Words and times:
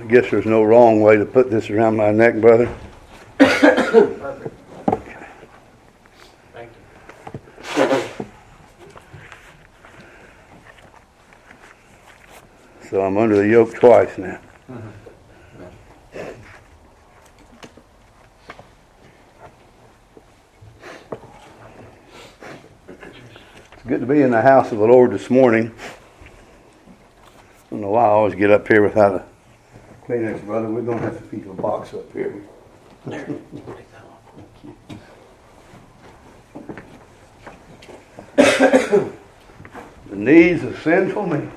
I 0.00 0.04
guess 0.06 0.30
there's 0.30 0.46
no 0.46 0.62
wrong 0.62 1.00
way 1.00 1.16
to 1.16 1.24
put 1.24 1.50
this 1.50 1.70
around 1.70 1.96
my 1.96 2.10
neck, 2.10 2.40
brother. 2.40 2.68
Perfect. 3.38 4.54
Thank 6.52 6.70
you. 7.76 8.26
So 12.90 13.02
I'm 13.02 13.16
under 13.16 13.36
the 13.36 13.48
yoke 13.48 13.74
twice 13.74 14.18
now. 14.18 14.38
It's 22.88 23.84
good 23.86 24.00
to 24.00 24.06
be 24.06 24.22
in 24.22 24.30
the 24.32 24.42
house 24.42 24.70
of 24.72 24.78
the 24.78 24.86
Lord 24.86 25.12
this 25.12 25.30
morning. 25.30 25.74
I 25.76 27.70
don't 27.70 27.80
know 27.80 27.90
why 27.90 28.04
I 28.04 28.08
always 28.08 28.34
get 28.34 28.50
up 28.50 28.68
here 28.68 28.82
without 28.82 29.14
a 29.14 29.24
Kleenex, 30.06 30.44
brother. 30.44 30.68
We're 30.68 30.82
going 30.82 30.98
to 30.98 31.04
have 31.04 31.18
to 31.18 31.24
keep 31.34 31.46
a 31.46 31.54
box 31.54 31.94
up 31.94 32.12
here. 32.12 32.42
There, 33.06 33.24
take 33.24 33.90
that 33.92 34.04
off. 38.44 39.12
The 40.10 40.16
needs 40.16 40.62
of 40.62 40.78
sinful 40.82 41.26
men. 41.26 41.50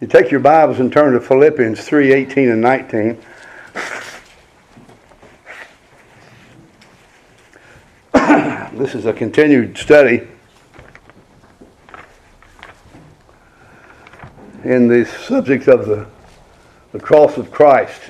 You 0.00 0.06
take 0.08 0.30
your 0.30 0.40
Bibles 0.40 0.80
and 0.80 0.92
turn 0.92 1.14
to 1.14 1.20
Philippians 1.20 1.82
3 1.82 2.12
18 2.12 2.50
and 2.50 2.60
19. 2.60 3.18
this 8.78 8.94
is 8.94 9.06
a 9.06 9.12
continued 9.14 9.78
study 9.78 10.28
in 14.64 14.86
the 14.86 15.04
subject 15.04 15.66
of 15.66 15.86
the, 15.86 16.06
the 16.92 17.00
cross 17.00 17.36
of 17.36 17.50
Christ. 17.50 18.00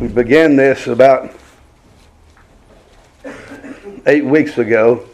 We 0.00 0.08
began 0.08 0.56
this 0.56 0.88
about 0.88 1.32
eight 4.06 4.24
weeks 4.24 4.58
ago, 4.58 5.06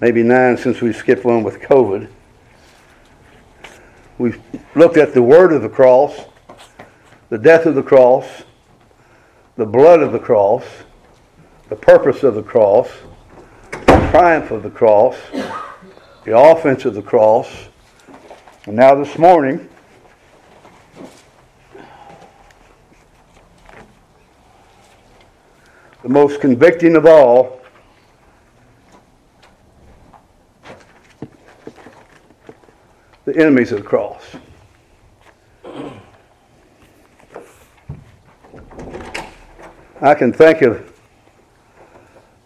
maybe 0.00 0.22
nine 0.22 0.56
since 0.56 0.80
we 0.80 0.92
skipped 0.92 1.24
one 1.24 1.42
with 1.42 1.60
COVID. 1.60 2.08
We 4.18 4.34
looked 4.74 4.96
at 4.96 5.12
the 5.12 5.22
word 5.22 5.52
of 5.52 5.62
the 5.62 5.68
cross, 5.68 6.14
the 7.28 7.38
death 7.38 7.66
of 7.66 7.74
the 7.74 7.82
cross, 7.82 8.26
the 9.56 9.66
blood 9.66 10.00
of 10.00 10.12
the 10.12 10.18
cross, 10.18 10.64
the 11.68 11.76
purpose 11.76 12.22
of 12.22 12.34
the 12.34 12.42
cross, 12.42 12.90
the 13.70 14.08
triumph 14.10 14.50
of 14.50 14.62
the 14.62 14.70
cross, 14.70 15.16
the 16.24 16.36
offense 16.36 16.86
of 16.86 16.94
the 16.94 17.02
cross. 17.02 17.48
And 18.70 18.78
now 18.78 18.94
this 18.94 19.18
morning, 19.18 19.68
the 26.04 26.08
most 26.08 26.40
convicting 26.40 26.94
of 26.94 27.04
all 27.04 27.62
the 33.24 33.36
enemies 33.36 33.72
of 33.72 33.78
the 33.78 33.84
cross. 33.84 34.36
I 40.00 40.14
can 40.14 40.32
think 40.32 40.62
of 40.62 40.92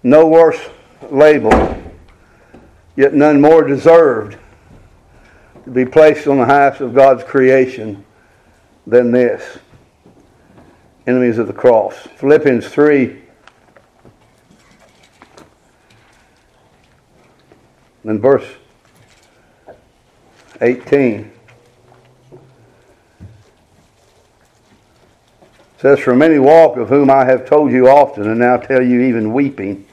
no 0.02 0.26
worse 0.26 0.70
label, 1.10 1.52
yet 2.96 3.12
none 3.12 3.42
more 3.42 3.62
deserved 3.62 4.38
to 5.64 5.70
be 5.70 5.84
placed 5.84 6.26
on 6.26 6.38
the 6.38 6.44
highest 6.44 6.80
of 6.80 6.94
God's 6.94 7.24
creation 7.24 8.04
than 8.86 9.12
this. 9.12 9.58
Enemies 11.06 11.38
of 11.38 11.46
the 11.46 11.52
cross. 11.52 11.94
Philippians 12.16 12.66
3 12.68 13.22
and 18.04 18.20
verse 18.20 18.46
18 20.60 21.30
says, 25.78 25.98
For 25.98 26.14
many 26.14 26.38
walk, 26.38 26.76
of 26.76 26.88
whom 26.88 27.10
I 27.10 27.24
have 27.24 27.46
told 27.46 27.70
you 27.70 27.88
often, 27.88 28.28
and 28.28 28.38
now 28.38 28.56
tell 28.56 28.82
you 28.82 29.02
even 29.02 29.32
weeping, 29.32 29.86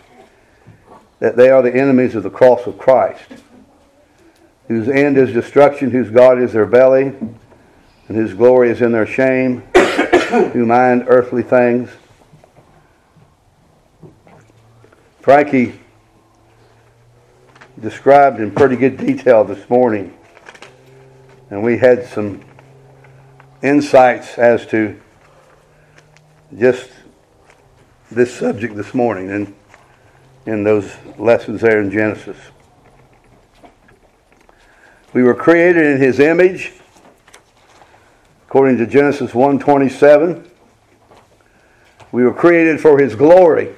that 1.19 1.35
they 1.35 1.49
are 1.49 1.61
the 1.61 1.73
enemies 1.73 2.15
of 2.15 2.23
the 2.23 2.29
cross 2.29 2.65
of 2.67 2.77
Christ, 2.77 3.25
whose 4.71 4.87
end 4.87 5.17
is 5.17 5.33
destruction, 5.33 5.91
whose 5.91 6.09
God 6.09 6.41
is 6.41 6.53
their 6.53 6.65
belly, 6.65 7.07
and 7.07 7.35
whose 8.07 8.33
glory 8.33 8.69
is 8.69 8.81
in 8.81 8.93
their 8.93 9.05
shame, 9.05 9.59
who 10.53 10.65
mind 10.65 11.03
earthly 11.07 11.43
things. 11.43 11.89
Frankie 15.19 15.77
described 17.81 18.39
in 18.39 18.49
pretty 18.49 18.77
good 18.77 18.95
detail 18.95 19.43
this 19.43 19.69
morning, 19.69 20.17
and 21.49 21.61
we 21.61 21.77
had 21.77 22.05
some 22.05 22.41
insights 23.61 24.37
as 24.37 24.65
to 24.67 24.97
just 26.57 26.89
this 28.09 28.33
subject 28.33 28.77
this 28.77 28.93
morning 28.93 29.31
and 29.31 29.53
in 30.45 30.63
those 30.63 30.95
lessons 31.17 31.59
there 31.59 31.81
in 31.81 31.91
Genesis. 31.91 32.37
We 35.13 35.23
were 35.23 35.35
created 35.35 35.85
in 35.85 35.97
his 35.97 36.19
image 36.19 36.71
according 38.47 38.77
to 38.77 38.85
Genesis 38.85 39.33
1:27. 39.33 40.45
We 42.11 42.23
were 42.23 42.33
created 42.33 42.79
for 42.79 42.99
his 42.99 43.15
glory 43.15 43.73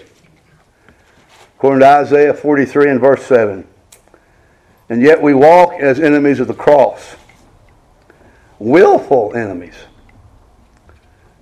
according 1.55 1.79
to 1.79 1.87
Isaiah 1.87 2.33
43 2.33 2.89
and 2.89 2.99
verse 2.99 3.23
7. 3.25 3.65
And 4.89 5.01
yet 5.01 5.21
we 5.21 5.33
walk 5.33 5.73
as 5.79 5.99
enemies 5.99 6.39
of 6.39 6.47
the 6.47 6.53
cross. 6.53 7.15
Willful 8.59 9.35
enemies. 9.35 9.75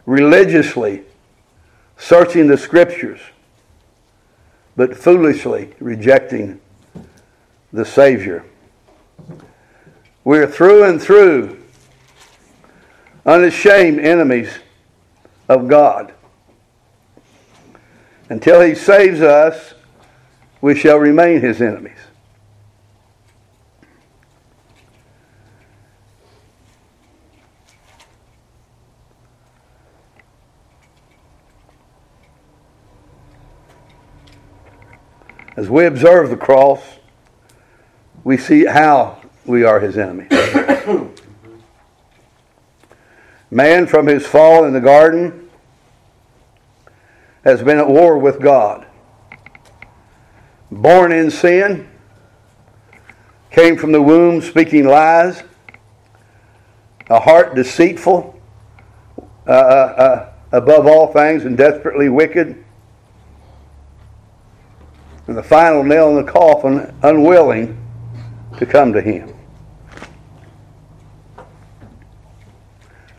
Religiously 0.05 1.03
searching 1.97 2.47
the 2.47 2.57
scriptures, 2.57 3.19
but 4.75 4.95
foolishly 4.95 5.73
rejecting 5.79 6.59
the 7.71 7.85
Savior. 7.85 8.43
We're 10.23 10.47
through 10.47 10.83
and 10.83 11.01
through 11.01 11.63
unashamed 13.25 13.99
enemies 13.99 14.51
of 15.49 15.67
God. 15.67 16.13
Until 18.29 18.61
He 18.61 18.75
saves 18.75 19.21
us, 19.21 19.73
we 20.61 20.75
shall 20.75 20.97
remain 20.97 21.41
His 21.41 21.61
enemies. 21.61 21.97
As 35.57 35.69
we 35.69 35.85
observe 35.85 36.29
the 36.29 36.37
cross, 36.37 36.81
we 38.23 38.37
see 38.37 38.65
how 38.65 39.20
we 39.45 39.63
are 39.63 39.79
his 39.79 39.97
enemy. 39.97 40.27
Man, 43.51 43.87
from 43.87 44.07
his 44.07 44.25
fall 44.25 44.63
in 44.65 44.73
the 44.73 44.79
garden, 44.79 45.49
has 47.43 47.61
been 47.61 47.77
at 47.77 47.87
war 47.87 48.17
with 48.17 48.39
God. 48.39 48.85
Born 50.71 51.11
in 51.11 51.29
sin, 51.29 51.89
came 53.49 53.77
from 53.77 53.91
the 53.91 54.01
womb 54.01 54.41
speaking 54.41 54.87
lies, 54.87 55.43
a 57.09 57.19
heart 57.19 57.55
deceitful 57.55 58.39
uh, 59.47 59.51
uh, 59.51 59.53
uh, 59.53 60.33
above 60.53 60.87
all 60.87 61.07
things 61.07 61.43
and 61.43 61.57
desperately 61.57 62.07
wicked 62.07 62.63
and 65.27 65.37
the 65.37 65.43
final 65.43 65.83
nail 65.83 66.09
in 66.09 66.25
the 66.25 66.29
coffin, 66.29 66.93
unwilling 67.03 67.77
to 68.57 68.65
come 68.65 68.93
to 68.93 69.01
him. 69.01 69.33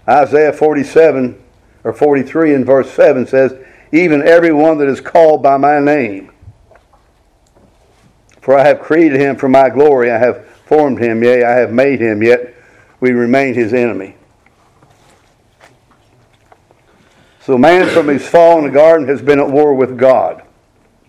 Isaiah 0.09 0.53
47 0.53 1.41
or 1.85 1.93
43 1.93 2.55
in 2.55 2.65
verse 2.65 2.91
7 2.91 3.27
says, 3.27 3.55
Even 3.93 4.23
everyone 4.23 4.79
that 4.79 4.89
is 4.89 5.01
called 5.01 5.43
by 5.43 5.57
my 5.57 5.79
name, 5.79 6.33
for 8.41 8.59
I 8.59 8.67
have 8.67 8.81
created 8.81 9.21
him 9.21 9.37
for 9.37 9.49
my 9.49 9.71
glory, 9.71 10.11
I 10.11 10.19
have 10.19 10.47
formed 10.67 10.99
him, 10.99 11.23
yea, 11.23 11.45
I 11.45 11.53
have 11.53 11.73
made 11.73 12.01
him, 12.01 12.23
yet 12.23 12.55
we 13.01 13.13
remain 13.13 13.55
his 13.55 13.73
enemy. 13.73 14.17
So 17.41 17.59
man 17.59 17.89
from 17.89 18.09
his 18.09 18.27
fall 18.27 18.59
in 18.59 18.65
the 18.65 18.71
garden 18.71 19.09
has 19.09 19.21
been 19.21 19.41
at 19.41 19.49
war 19.49 19.75
with 19.75 19.99
God. 19.99 20.43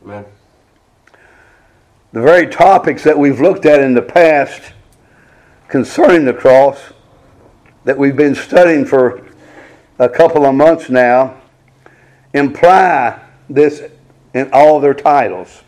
Amen. 0.04 0.25
The 2.13 2.21
very 2.21 2.45
topics 2.45 3.04
that 3.04 3.18
we've 3.18 3.42
looked 3.42 3.65
at 3.65 3.81
in 3.81 3.95
the 3.95 4.01
past 4.01 4.62
concerning 5.68 6.25
the 6.25 6.33
cross 6.33 6.94
that 7.86 7.98
we've 7.98 8.15
been 8.15 8.36
studying 8.36 8.86
for 8.86 9.27
a 9.98 10.07
couple 10.07 10.45
of 10.45 10.54
months 10.54 10.92
now 10.92 11.42
imply 12.33 13.19
this 13.50 13.81
in 14.36 14.48
all 14.54 14.80
their 14.80 14.94
titles. 14.94 15.63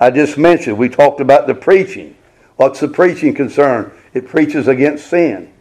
I 0.00 0.10
just 0.10 0.36
mentioned, 0.36 0.76
we 0.76 0.88
talked 0.88 1.20
about 1.20 1.46
the 1.46 1.54
preaching. 1.54 2.16
What's 2.56 2.80
the 2.80 2.88
preaching 2.88 3.32
concern? 3.32 3.92
It 4.12 4.26
preaches 4.26 4.66
against 4.66 5.06
sin. 5.06 5.52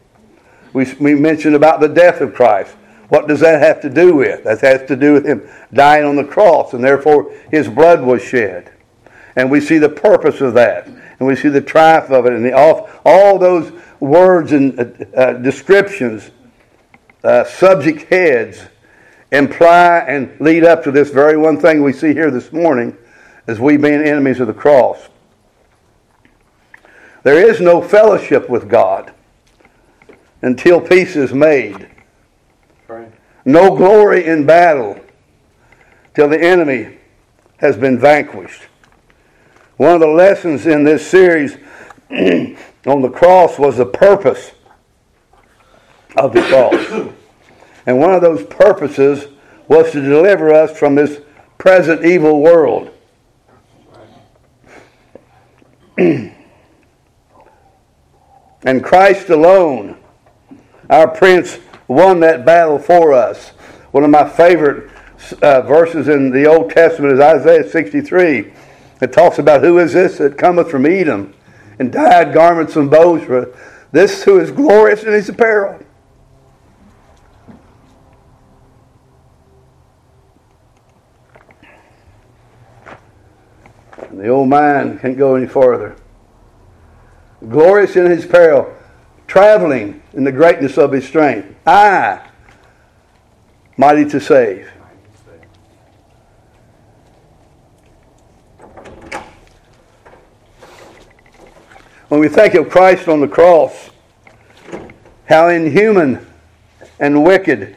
We, 0.74 0.92
we 1.00 1.14
mentioned 1.14 1.56
about 1.56 1.82
the 1.82 1.88
death 1.88 2.20
of 2.20 2.34
Christ. 2.34 2.76
What 3.10 3.28
does 3.28 3.42
that 3.42 3.62
have 3.62 3.80
to 3.82 3.92
do 3.92 4.16
with? 4.16 4.44
That 4.44 4.60
has 4.62 4.88
to 4.88 4.96
do 4.96 5.14
with 5.14 5.26
him 5.26 5.48
dying 5.72 6.04
on 6.04 6.16
the 6.16 6.24
cross, 6.24 6.74
and 6.74 6.84
therefore 6.84 7.32
his 7.52 7.68
blood 7.68 8.02
was 8.02 8.24
shed. 8.24 8.72
And 9.36 9.50
we 9.50 9.60
see 9.62 9.78
the 9.78 9.90
purpose 9.90 10.42
of 10.42 10.54
that, 10.54 10.88
and 10.88 11.28
we 11.28 11.36
see 11.36 11.50
the 11.50 11.62
triumph 11.62 12.12
of 12.12 12.26
it, 12.26 12.34
and 12.34 12.46
the, 12.46 12.54
all, 12.54 12.90
all 13.04 13.40
those 13.40 13.72
words 14.00 14.52
and 14.52 14.80
uh, 14.80 14.84
uh, 15.16 15.34
descriptions, 15.34 16.32
uh, 17.24 17.44
subject 17.46 18.04
heads, 18.10 18.62
imply 19.32 20.00
and 20.08 20.40
lead 20.40 20.64
up 20.64 20.84
to 20.84 20.92
this 20.92 21.10
very 21.10 21.36
one 21.36 21.60
thing 21.60 21.82
we 21.82 21.92
see 21.92 22.14
here 22.14 22.30
this 22.30 22.54
morning 22.54 22.96
as 23.48 23.60
we 23.60 23.78
being 23.78 24.02
enemies 24.02 24.40
of 24.40 24.48
the 24.48 24.54
cross. 24.54 25.10
There 27.24 27.50
is 27.50 27.60
no 27.60 27.82
fellowship 27.82 28.50
with 28.50 28.70
God 28.70 29.14
until 30.42 30.80
peace 30.80 31.16
is 31.16 31.34
made. 31.34 31.90
Right. 32.88 33.12
No 33.46 33.76
glory 33.76 34.26
in 34.26 34.46
battle 34.46 35.00
till 36.14 36.28
the 36.28 36.40
enemy 36.40 37.00
has 37.58 37.78
been 37.78 37.98
vanquished. 37.98 38.68
One 39.78 39.96
of 39.96 40.00
the 40.02 40.08
lessons 40.08 40.68
in 40.68 40.84
this 40.84 41.06
series 41.06 41.58
on 42.12 43.02
the 43.02 43.10
cross 43.10 43.58
was 43.58 43.78
the 43.78 43.86
purpose 43.86 44.52
of 46.16 46.34
the 46.34 46.42
cross. 46.42 47.12
And 47.86 48.00
one 48.00 48.14
of 48.14 48.22
those 48.22 48.46
purposes 48.46 49.28
was 49.68 49.92
to 49.92 50.00
deliver 50.00 50.54
us 50.54 50.80
from 50.80 50.96
this 50.96 51.20
present 51.58 52.06
evil 52.06 52.40
world. 52.40 52.90
and 55.98 56.34
Christ 58.82 59.28
alone, 59.28 59.98
our 60.90 61.10
Prince, 61.10 61.60
won 61.90 62.22
that 62.22 62.46
battle 62.46 62.80
for 62.80 63.12
us. 63.12 63.50
One 63.92 64.06
of 64.06 64.10
my 64.10 64.30
favorite 64.30 64.90
uh, 65.42 65.62
verses 65.64 66.08
in 66.08 66.32
the 66.32 66.46
Old 66.46 66.72
Testament 66.72 67.16
is 67.16 67.20
Isaiah 67.20 67.70
63. 67.70 68.54
It 69.04 69.12
talks 69.12 69.38
about 69.38 69.62
who 69.62 69.80
is 69.80 69.92
this 69.92 70.18
that 70.20 70.38
cometh 70.38 70.72
from 70.72 70.86
Edom 70.86 71.34
and 71.78 71.92
dyed 71.92 72.34
garments 72.34 72.78
and 72.78 72.90
Bozrah, 72.90 73.48
this 73.92 74.24
who 74.24 74.40
is 74.40 74.50
glorious 74.50 75.04
in 75.04 75.12
his 75.12 75.28
apparel. 75.28 75.78
And 83.98 84.22
the 84.22 84.30
old 84.30 84.48
man 84.48 84.98
can't 85.00 85.18
go 85.18 85.36
any 85.36 85.48
further. 85.48 85.98
Glorious 87.42 87.98
in 87.98 88.10
his 88.10 88.26
peril, 88.26 88.74
traveling 89.28 90.02
in 90.14 90.24
the 90.24 90.32
greatness 90.32 90.78
of 90.78 90.94
his 90.94 91.06
strength. 91.06 91.54
I, 91.68 92.26
mighty 93.76 94.06
to 94.12 94.22
save. 94.22 94.72
When 102.14 102.22
we 102.22 102.30
think 102.30 102.54
of 102.54 102.70
Christ 102.70 103.08
on 103.08 103.22
the 103.22 103.28
cross, 103.28 103.90
how 105.28 105.48
inhuman 105.48 106.24
and 107.00 107.24
wicked 107.24 107.76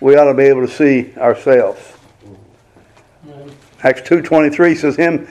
we 0.00 0.16
ought 0.16 0.24
to 0.24 0.32
be 0.32 0.44
able 0.44 0.66
to 0.66 0.72
see 0.72 1.12
ourselves. 1.18 1.92
Acts 3.82 4.00
2.23 4.00 4.76
says, 4.78 4.96
Him 4.96 5.28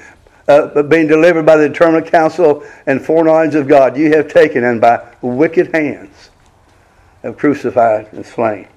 uh, 0.47 0.83
being 0.83 1.07
delivered 1.07 1.43
by 1.47 1.57
the 1.57 1.63
eternal 1.63 2.03
counsel 2.03 2.63
and 2.85 3.03
foreknowledge 3.03 3.55
of 3.55 3.67
God, 3.67 3.97
you 3.97 4.13
have 4.13 4.31
taken 4.31 4.63
and 4.63 4.79
by 4.79 5.11
wicked 5.23 5.73
hands 5.73 6.29
have 7.23 7.35
crucified 7.35 8.13
and 8.13 8.23
slain. 8.23 8.67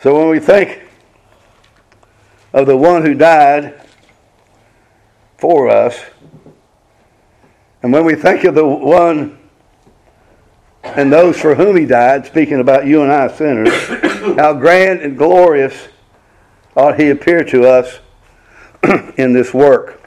So 0.00 0.16
when 0.20 0.28
we 0.28 0.38
think 0.38 0.82
of 2.52 2.68
the 2.68 2.76
one 2.76 3.04
who 3.04 3.14
died 3.14 3.85
for 5.46 5.68
us, 5.68 5.96
and 7.80 7.92
when 7.92 8.04
we 8.04 8.16
think 8.16 8.42
of 8.42 8.56
the 8.56 8.66
one 8.66 9.38
and 10.82 11.12
those 11.12 11.40
for 11.40 11.54
whom 11.54 11.76
he 11.76 11.86
died, 11.86 12.26
speaking 12.26 12.58
about 12.58 12.84
you 12.84 13.04
and 13.04 13.12
I 13.12 13.28
sinners, 13.28 13.68
how 14.36 14.54
grand 14.54 15.02
and 15.02 15.16
glorious 15.16 15.86
ought 16.74 16.98
he 16.98 17.10
appear 17.10 17.44
to 17.44 17.64
us 17.64 18.00
in 19.18 19.32
this 19.32 19.54
work. 19.54 20.02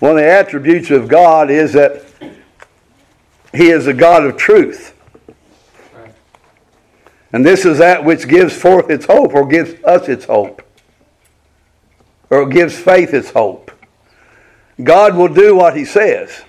One 0.00 0.10
of 0.10 0.16
the 0.16 0.28
attributes 0.28 0.90
of 0.90 1.06
God 1.06 1.48
is 1.48 1.74
that 1.74 2.02
he 3.54 3.70
is 3.70 3.86
a 3.86 3.94
God 3.94 4.26
of 4.26 4.36
truth. 4.36 4.96
And 7.32 7.46
this 7.46 7.64
is 7.64 7.78
that 7.78 8.04
which 8.04 8.26
gives 8.26 8.60
forth 8.60 8.90
its 8.90 9.06
hope 9.06 9.32
or 9.32 9.46
gives 9.46 9.80
us 9.84 10.08
its 10.08 10.24
hope. 10.24 10.64
Or 12.30 12.46
gives 12.46 12.78
faith 12.78 13.14
its 13.14 13.30
hope. 13.30 13.70
God 14.82 15.16
will 15.16 15.28
do 15.28 15.56
what 15.56 15.76
he 15.76 15.84
says. 15.84 16.42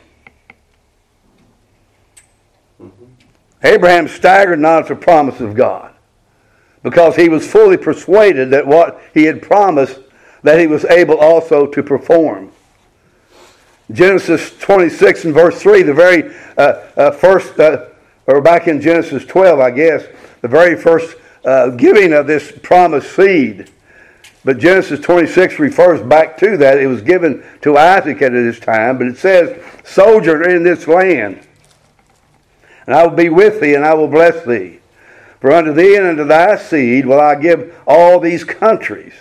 Abraham 3.63 4.07
staggered 4.07 4.59
not 4.59 4.83
at 4.83 4.87
the 4.87 4.95
promise 4.95 5.39
of 5.41 5.55
God 5.55 5.93
because 6.83 7.15
he 7.15 7.27
was 7.27 7.49
fully 7.49 7.77
persuaded 7.77 8.51
that 8.51 8.65
what 8.65 9.01
he 9.13 9.23
had 9.23 9.41
promised 9.41 9.99
that 10.43 10.59
he 10.59 10.67
was 10.67 10.85
able 10.85 11.17
also 11.17 11.65
to 11.67 11.83
perform. 11.83 12.51
Genesis 13.91 14.57
26 14.59 15.25
and 15.25 15.33
verse 15.33 15.61
3, 15.61 15.83
the 15.83 15.93
very 15.93 16.33
uh, 16.57 16.61
uh, 16.95 17.11
first, 17.11 17.59
uh, 17.59 17.87
or 18.27 18.39
back 18.39 18.67
in 18.67 18.79
Genesis 18.79 19.25
12, 19.25 19.59
I 19.59 19.71
guess, 19.71 20.05
the 20.41 20.47
very 20.47 20.77
first 20.77 21.17
uh, 21.43 21.69
giving 21.69 22.13
of 22.13 22.27
this 22.27 22.53
promised 22.61 23.15
seed. 23.15 23.71
But 24.49 24.57
Genesis 24.57 24.99
26 25.01 25.59
refers 25.59 26.01
back 26.01 26.35
to 26.39 26.57
that. 26.57 26.79
It 26.79 26.87
was 26.87 27.03
given 27.03 27.44
to 27.61 27.77
Isaac 27.77 28.19
at 28.23 28.31
this 28.31 28.59
time, 28.59 28.97
but 28.97 29.06
it 29.06 29.15
says, 29.15 29.63
Sojourn 29.83 30.49
in 30.49 30.63
this 30.63 30.87
land 30.87 31.45
and 32.87 32.95
I 32.95 33.06
will 33.06 33.15
be 33.15 33.29
with 33.29 33.61
thee, 33.61 33.75
and 33.75 33.85
I 33.85 33.94
will 33.94 34.07
bless 34.07 34.44
thee. 34.44 34.79
For 35.39 35.51
unto 35.51 35.71
thee 35.71 35.97
and 35.97 36.07
unto 36.07 36.23
thy 36.23 36.57
seed 36.57 37.06
will 37.06 37.19
I 37.19 37.35
give 37.35 37.79
all 37.85 38.19
these 38.19 38.44
countries, 38.44 39.13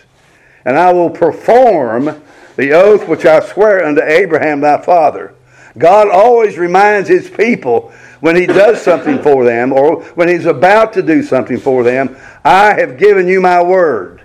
and 0.64 0.78
I 0.78 0.94
will 0.94 1.10
perform 1.10 2.22
the 2.56 2.72
oath 2.72 3.06
which 3.06 3.26
I 3.26 3.40
swear 3.40 3.84
unto 3.84 4.02
Abraham 4.02 4.62
thy 4.62 4.80
father. 4.80 5.34
God 5.76 6.08
always 6.08 6.56
reminds 6.56 7.10
his 7.10 7.28
people 7.28 7.92
when 8.20 8.34
he 8.34 8.46
does 8.46 8.80
something 8.80 9.22
for 9.22 9.44
them 9.44 9.74
or 9.74 10.02
when 10.14 10.28
he's 10.28 10.46
about 10.46 10.94
to 10.94 11.02
do 11.02 11.22
something 11.22 11.58
for 11.58 11.82
them, 11.82 12.16
I 12.42 12.72
have 12.72 12.96
given 12.96 13.28
you 13.28 13.42
my 13.42 13.62
word. 13.62 14.22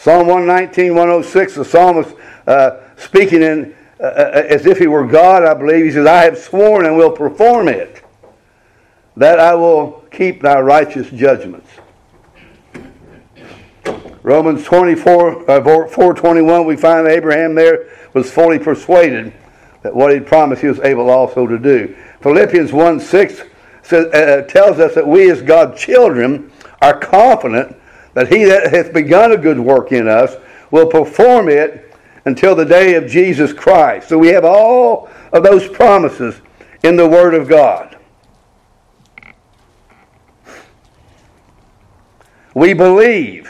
Psalm 0.00 0.28
119, 0.28 0.94
106, 0.94 1.56
the 1.56 1.64
psalmist 1.64 2.16
uh, 2.46 2.78
speaking 2.96 3.42
in 3.42 3.74
uh, 4.00 4.04
uh, 4.04 4.46
as 4.48 4.64
if 4.64 4.78
he 4.78 4.86
were 4.86 5.06
God, 5.06 5.44
I 5.44 5.52
believe. 5.52 5.84
He 5.84 5.90
says, 5.90 6.06
I 6.06 6.24
have 6.24 6.38
sworn 6.38 6.86
and 6.86 6.96
will 6.96 7.10
perform 7.10 7.68
it, 7.68 8.02
that 9.18 9.38
I 9.38 9.54
will 9.54 10.02
keep 10.10 10.40
thy 10.40 10.58
righteous 10.58 11.10
judgments. 11.10 11.68
Romans 14.22 14.64
24, 14.64 15.50
uh, 15.50 15.62
421, 15.62 16.64
we 16.64 16.76
find 16.76 17.06
Abraham 17.06 17.54
there 17.54 17.90
was 18.14 18.30
fully 18.30 18.58
persuaded 18.58 19.34
that 19.82 19.94
what 19.94 20.14
he 20.14 20.20
promised 20.20 20.62
he 20.62 20.68
was 20.68 20.80
able 20.80 21.10
also 21.10 21.46
to 21.46 21.58
do. 21.58 21.94
Philippians 22.22 22.72
1 22.72 23.00
6 23.00 23.42
says, 23.82 24.06
uh, 24.14 24.46
tells 24.48 24.78
us 24.78 24.94
that 24.94 25.06
we 25.06 25.30
as 25.30 25.42
God's 25.42 25.78
children 25.78 26.50
are 26.80 26.98
confident 26.98 27.76
that 28.14 28.28
he 28.28 28.44
that 28.44 28.72
hath 28.72 28.92
begun 28.92 29.32
a 29.32 29.36
good 29.36 29.58
work 29.58 29.92
in 29.92 30.08
us 30.08 30.36
will 30.70 30.86
perform 30.86 31.48
it 31.48 31.94
until 32.24 32.54
the 32.54 32.64
day 32.64 32.94
of 32.94 33.06
Jesus 33.06 33.52
Christ. 33.52 34.08
So 34.08 34.18
we 34.18 34.28
have 34.28 34.44
all 34.44 35.08
of 35.32 35.42
those 35.42 35.68
promises 35.68 36.40
in 36.82 36.96
the 36.96 37.08
Word 37.08 37.34
of 37.34 37.48
God. 37.48 37.96
We 42.54 42.74
believe 42.74 43.48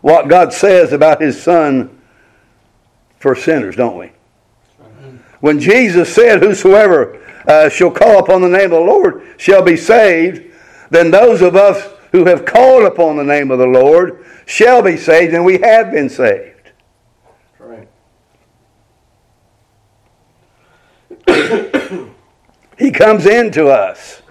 what 0.00 0.28
God 0.28 0.52
says 0.52 0.92
about 0.92 1.20
His 1.20 1.40
Son 1.40 2.00
for 3.18 3.34
sinners, 3.34 3.76
don't 3.76 3.98
we? 3.98 4.12
When 5.40 5.60
Jesus 5.60 6.14
said, 6.14 6.42
Whosoever 6.42 7.22
uh, 7.46 7.68
shall 7.68 7.90
call 7.90 8.18
upon 8.18 8.40
the 8.40 8.48
name 8.48 8.66
of 8.66 8.70
the 8.70 8.80
Lord 8.80 9.34
shall 9.36 9.62
be 9.62 9.76
saved, 9.76 10.52
then 10.90 11.10
those 11.10 11.42
of 11.42 11.56
us 11.56 11.92
who 12.16 12.24
have 12.24 12.46
called 12.46 12.86
upon 12.86 13.18
the 13.18 13.24
name 13.24 13.50
of 13.50 13.58
the 13.58 13.66
Lord 13.66 14.24
shall 14.46 14.80
be 14.80 14.96
saved, 14.96 15.34
and 15.34 15.44
we 15.44 15.58
have 15.58 15.92
been 15.92 16.08
saved. 16.08 16.72
Right. 17.58 17.86
He 22.78 22.90
comes 22.90 23.26
into 23.26 23.68
us. 23.68 24.22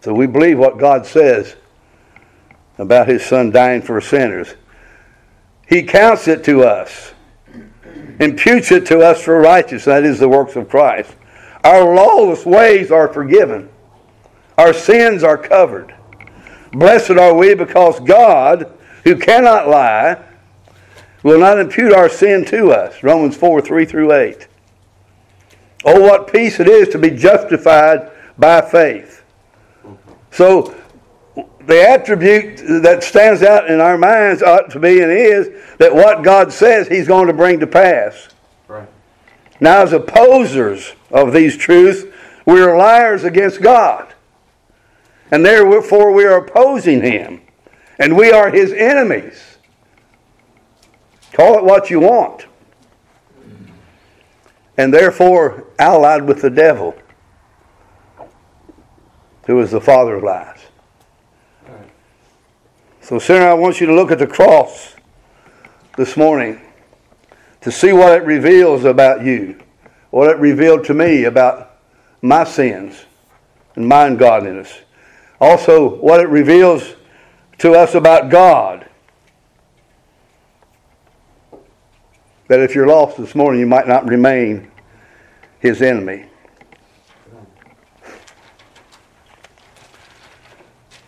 So 0.00 0.14
we 0.14 0.26
believe 0.26 0.58
what 0.58 0.78
God 0.78 1.04
says 1.04 1.56
about 2.78 3.06
his 3.06 3.22
son 3.22 3.50
dying 3.50 3.82
for 3.82 4.00
sinners. 4.00 4.54
He 5.68 5.82
counts 5.82 6.26
it 6.26 6.42
to 6.44 6.62
us, 6.62 7.12
imputes 8.20 8.70
it 8.72 8.86
to 8.86 9.00
us 9.00 9.22
for 9.22 9.40
righteousness. 9.40 9.84
That 9.84 10.04
is 10.04 10.18
the 10.18 10.28
works 10.28 10.56
of 10.56 10.68
Christ. 10.68 11.14
Our 11.64 11.94
lawless 11.94 12.46
ways 12.46 12.90
are 12.90 13.08
forgiven, 13.08 13.68
our 14.56 14.72
sins 14.72 15.22
are 15.22 15.38
covered. 15.38 15.94
Blessed 16.72 17.12
are 17.12 17.34
we 17.34 17.54
because 17.54 18.00
God, 18.00 18.72
who 19.04 19.16
cannot 19.16 19.68
lie, 19.68 20.22
will 21.22 21.40
not 21.40 21.58
impute 21.58 21.92
our 21.92 22.08
sin 22.08 22.44
to 22.46 22.70
us. 22.70 23.02
Romans 23.02 23.36
4 23.36 23.60
3 23.60 23.84
through 23.84 24.12
8. 24.12 24.48
Oh, 25.84 26.00
what 26.00 26.32
peace 26.32 26.60
it 26.60 26.68
is 26.68 26.88
to 26.88 26.98
be 26.98 27.10
justified 27.10 28.10
by 28.38 28.60
faith. 28.60 29.24
So, 30.30 30.74
the 31.66 31.88
attribute 31.88 32.82
that 32.82 33.02
stands 33.02 33.42
out 33.42 33.68
in 33.68 33.80
our 33.80 33.98
minds 33.98 34.42
ought 34.42 34.70
to 34.70 34.78
be 34.78 35.00
and 35.00 35.10
is 35.10 35.50
that 35.78 35.94
what 35.94 36.22
God 36.22 36.52
says 36.52 36.86
He's 36.86 37.08
going 37.08 37.26
to 37.26 37.32
bring 37.32 37.58
to 37.60 37.66
pass. 37.66 38.28
Right. 38.68 38.88
Now, 39.60 39.82
as 39.82 39.92
opposers 39.92 40.94
of 41.10 41.32
these 41.32 41.56
truths, 41.56 42.04
we 42.44 42.60
are 42.60 42.76
liars 42.76 43.24
against 43.24 43.60
God. 43.60 44.14
And 45.32 45.44
therefore, 45.44 46.12
we 46.12 46.24
are 46.24 46.38
opposing 46.38 47.02
Him. 47.02 47.40
And 47.98 48.16
we 48.16 48.30
are 48.30 48.50
His 48.50 48.72
enemies. 48.72 49.58
Call 51.32 51.58
it 51.58 51.64
what 51.64 51.90
you 51.90 52.00
want. 52.00 52.46
And 54.78 54.94
therefore, 54.94 55.64
allied 55.78 56.24
with 56.24 56.42
the 56.42 56.50
devil, 56.50 56.94
who 59.46 59.58
is 59.60 59.70
the 59.72 59.80
father 59.80 60.16
of 60.16 60.22
lies. 60.22 60.65
So, 63.06 63.20
sinner, 63.20 63.46
I 63.46 63.54
want 63.54 63.80
you 63.80 63.86
to 63.86 63.94
look 63.94 64.10
at 64.10 64.18
the 64.18 64.26
cross 64.26 64.96
this 65.96 66.16
morning 66.16 66.60
to 67.60 67.70
see 67.70 67.92
what 67.92 68.20
it 68.20 68.24
reveals 68.24 68.82
about 68.82 69.24
you, 69.24 69.60
what 70.10 70.28
it 70.28 70.38
revealed 70.38 70.82
to 70.86 70.94
me 70.94 71.22
about 71.22 71.78
my 72.20 72.42
sins 72.42 73.04
and 73.76 73.88
my 73.88 74.08
ungodliness. 74.08 74.80
Also, 75.40 75.88
what 76.00 76.18
it 76.18 76.28
reveals 76.28 76.96
to 77.58 77.74
us 77.74 77.94
about 77.94 78.28
God. 78.28 78.88
That 82.48 82.58
if 82.58 82.74
you're 82.74 82.88
lost 82.88 83.18
this 83.18 83.36
morning, 83.36 83.60
you 83.60 83.68
might 83.68 83.86
not 83.86 84.08
remain 84.08 84.68
his 85.60 85.80
enemy. 85.80 86.24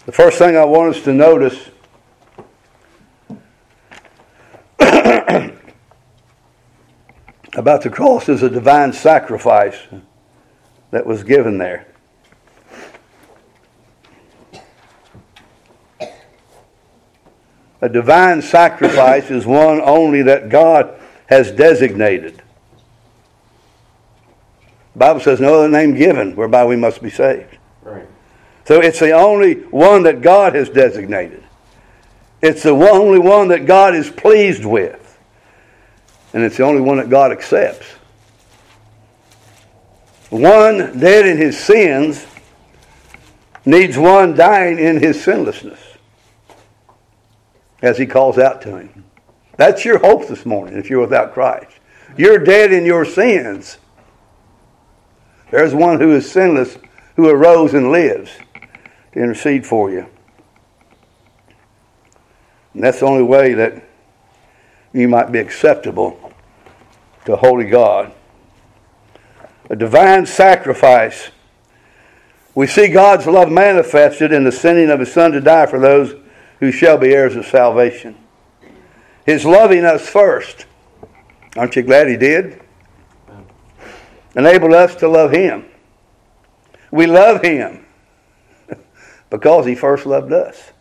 The 0.07 0.12
first 0.12 0.38
thing 0.38 0.57
I 0.57 0.64
want 0.64 0.95
us 0.95 1.02
to 1.02 1.12
notice 1.12 1.71
about 7.58 7.82
the 7.82 7.90
cross 7.90 8.28
is 8.28 8.44
a 8.44 8.48
divine 8.48 8.92
sacrifice 8.92 9.76
that 10.92 11.04
was 11.04 11.24
given 11.24 11.58
there. 11.58 11.86
A 17.80 17.88
divine 17.88 18.42
sacrifice 18.42 19.30
is 19.30 19.44
one 19.44 19.80
only 19.80 20.22
that 20.22 20.48
God 20.48 21.00
has 21.26 21.50
designated. 21.50 22.36
The 24.92 24.98
Bible 24.98 25.20
says 25.20 25.40
no 25.40 25.54
other 25.54 25.68
name 25.68 25.96
given 25.96 26.36
whereby 26.36 26.64
we 26.64 26.76
must 26.76 27.02
be 27.02 27.10
saved. 27.10 27.58
Right. 27.82 28.06
So 28.66 28.80
it's 28.80 29.00
the 29.00 29.12
only 29.12 29.54
one 29.54 30.04
that 30.04 30.22
God 30.22 30.54
has 30.54 30.68
designated. 30.68 31.42
It's 32.40 32.62
the 32.62 32.70
only 32.70 33.18
one 33.18 33.48
that 33.48 33.66
God 33.66 33.96
is 33.96 34.10
pleased 34.10 34.64
with. 34.64 34.98
And 36.32 36.42
it's 36.42 36.56
the 36.56 36.64
only 36.64 36.80
one 36.80 36.99
that 36.99 37.08
God 37.08 37.32
accepts. 37.32 37.87
One 40.30 40.99
dead 40.99 41.26
in 41.26 41.38
his 41.38 41.58
sins 41.58 42.26
needs 43.64 43.97
one 43.97 44.35
dying 44.35 44.78
in 44.78 45.00
his 45.00 45.23
sinlessness, 45.23 45.80
as 47.80 47.97
he 47.97 48.06
calls 48.06 48.38
out 48.38 48.61
to 48.62 48.76
him. 48.76 49.04
That's 49.56 49.85
your 49.85 49.99
hope 49.99 50.28
this 50.28 50.44
morning 50.44 50.78
if 50.78 50.90
you're 50.90 51.00
without 51.00 51.32
Christ. 51.32 51.73
You're 52.16 52.38
dead 52.38 52.73
in 52.73 52.85
your 52.85 53.04
sins. 53.04 53.78
There's 55.50 55.75
one 55.75 55.99
who 55.99 56.12
is 56.12 56.30
sinless, 56.30 56.76
who 57.16 57.28
arose 57.28 57.73
and 57.75 57.90
lives 57.90 58.30
to 59.12 59.18
intercede 59.18 59.66
for 59.66 59.90
you. 59.90 60.06
And 62.75 62.82
that's 62.82 63.00
the 63.00 63.06
only 63.06 63.23
way 63.23 63.54
that 63.54 63.88
you 64.92 65.09
might 65.09 65.30
be 65.30 65.38
acceptable 65.38 66.33
to 67.25 67.37
holy 67.37 67.66
God. 67.66 68.12
A 69.71 69.76
divine 69.76 70.26
sacrifice. 70.26 71.30
We 72.54 72.66
see 72.66 72.88
God's 72.88 73.26
love 73.26 73.50
manifested 73.50 74.33
in 74.33 74.45
the 74.45 74.52
sending 74.52 74.90
of 74.90 75.00
His 75.00 75.12
Son 75.12 75.33
to 75.33 75.40
die 75.40 75.66
for 75.66 75.78
those 75.78 76.14
who 76.61 76.73
shall 76.73 76.97
be 76.97 77.12
heirs 77.12 77.37
of 77.37 77.47
salvation. 77.47 78.16
His 79.26 79.45
loving 79.45 79.85
us 79.85 80.09
first. 80.09 80.64
Aren't 81.57 81.76
you 81.76 81.83
glad 81.83 82.09
He 82.09 82.16
did? 82.16 82.62
Enabled 84.35 84.73
us 84.73 84.95
to 84.97 85.09
love 85.09 85.33
Him. 85.33 85.66
We 86.90 87.07
love 87.07 87.42
Him 87.42 87.85
because 89.30 89.66
He 89.66 89.75
first 89.75 90.07
loved 90.07 90.33
us. 90.33 90.73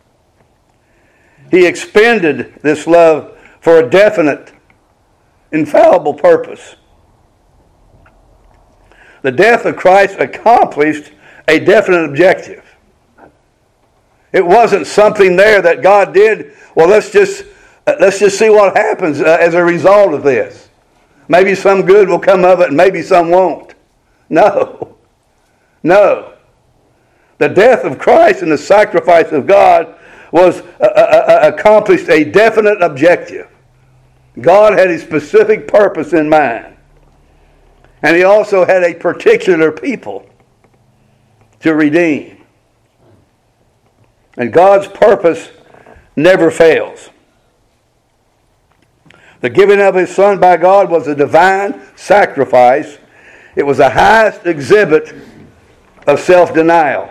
He 1.50 1.66
expended 1.66 2.58
this 2.62 2.86
love 2.86 3.37
for 3.60 3.78
a 3.78 3.88
definite, 3.88 4.52
infallible 5.52 6.14
purpose. 6.14 6.76
The 9.22 9.32
death 9.32 9.64
of 9.64 9.76
Christ 9.76 10.16
accomplished 10.18 11.12
a 11.48 11.58
definite 11.58 12.04
objective. 12.04 12.64
It 14.32 14.44
wasn't 14.44 14.86
something 14.86 15.36
there 15.36 15.62
that 15.62 15.82
God 15.82 16.12
did, 16.12 16.54
well, 16.74 16.88
let's 16.88 17.10
just, 17.10 17.44
uh, 17.86 17.94
let's 17.98 18.18
just 18.18 18.38
see 18.38 18.50
what 18.50 18.76
happens 18.76 19.20
uh, 19.20 19.38
as 19.40 19.54
a 19.54 19.64
result 19.64 20.12
of 20.12 20.22
this. 20.22 20.68
Maybe 21.28 21.54
some 21.54 21.82
good 21.82 22.08
will 22.08 22.18
come 22.18 22.44
of 22.44 22.60
it 22.60 22.68
and 22.68 22.76
maybe 22.76 23.02
some 23.02 23.30
won't. 23.30 23.74
No. 24.28 24.94
No. 25.80 26.34
The 27.38 27.48
death 27.48 27.84
of 27.84 28.00
Christ 28.00 28.42
and 28.42 28.50
the 28.50 28.58
sacrifice 28.58 29.30
of 29.30 29.46
God 29.46 29.96
was 30.32 30.60
uh, 30.60 30.84
uh, 30.84 31.24
uh, 31.44 31.52
accomplished 31.54 32.08
a 32.08 32.24
definite 32.24 32.82
objective. 32.82 33.48
God 34.40 34.78
had 34.78 34.90
a 34.90 34.98
specific 34.98 35.66
purpose 35.66 36.12
in 36.12 36.28
mind. 36.28 36.76
And 38.02 38.16
he 38.16 38.22
also 38.22 38.64
had 38.64 38.84
a 38.84 38.94
particular 38.94 39.72
people 39.72 40.28
to 41.60 41.74
redeem. 41.74 42.44
And 44.36 44.52
God's 44.52 44.86
purpose 44.86 45.50
never 46.14 46.50
fails. 46.50 47.10
The 49.40 49.50
giving 49.50 49.80
of 49.80 49.94
his 49.94 50.14
son 50.14 50.38
by 50.38 50.56
God 50.56 50.90
was 50.90 51.08
a 51.08 51.14
divine 51.14 51.80
sacrifice. 51.96 52.98
It 53.56 53.64
was 53.64 53.78
the 53.78 53.90
highest 53.90 54.46
exhibit 54.46 55.14
of 56.06 56.20
self 56.20 56.54
denial. 56.54 57.10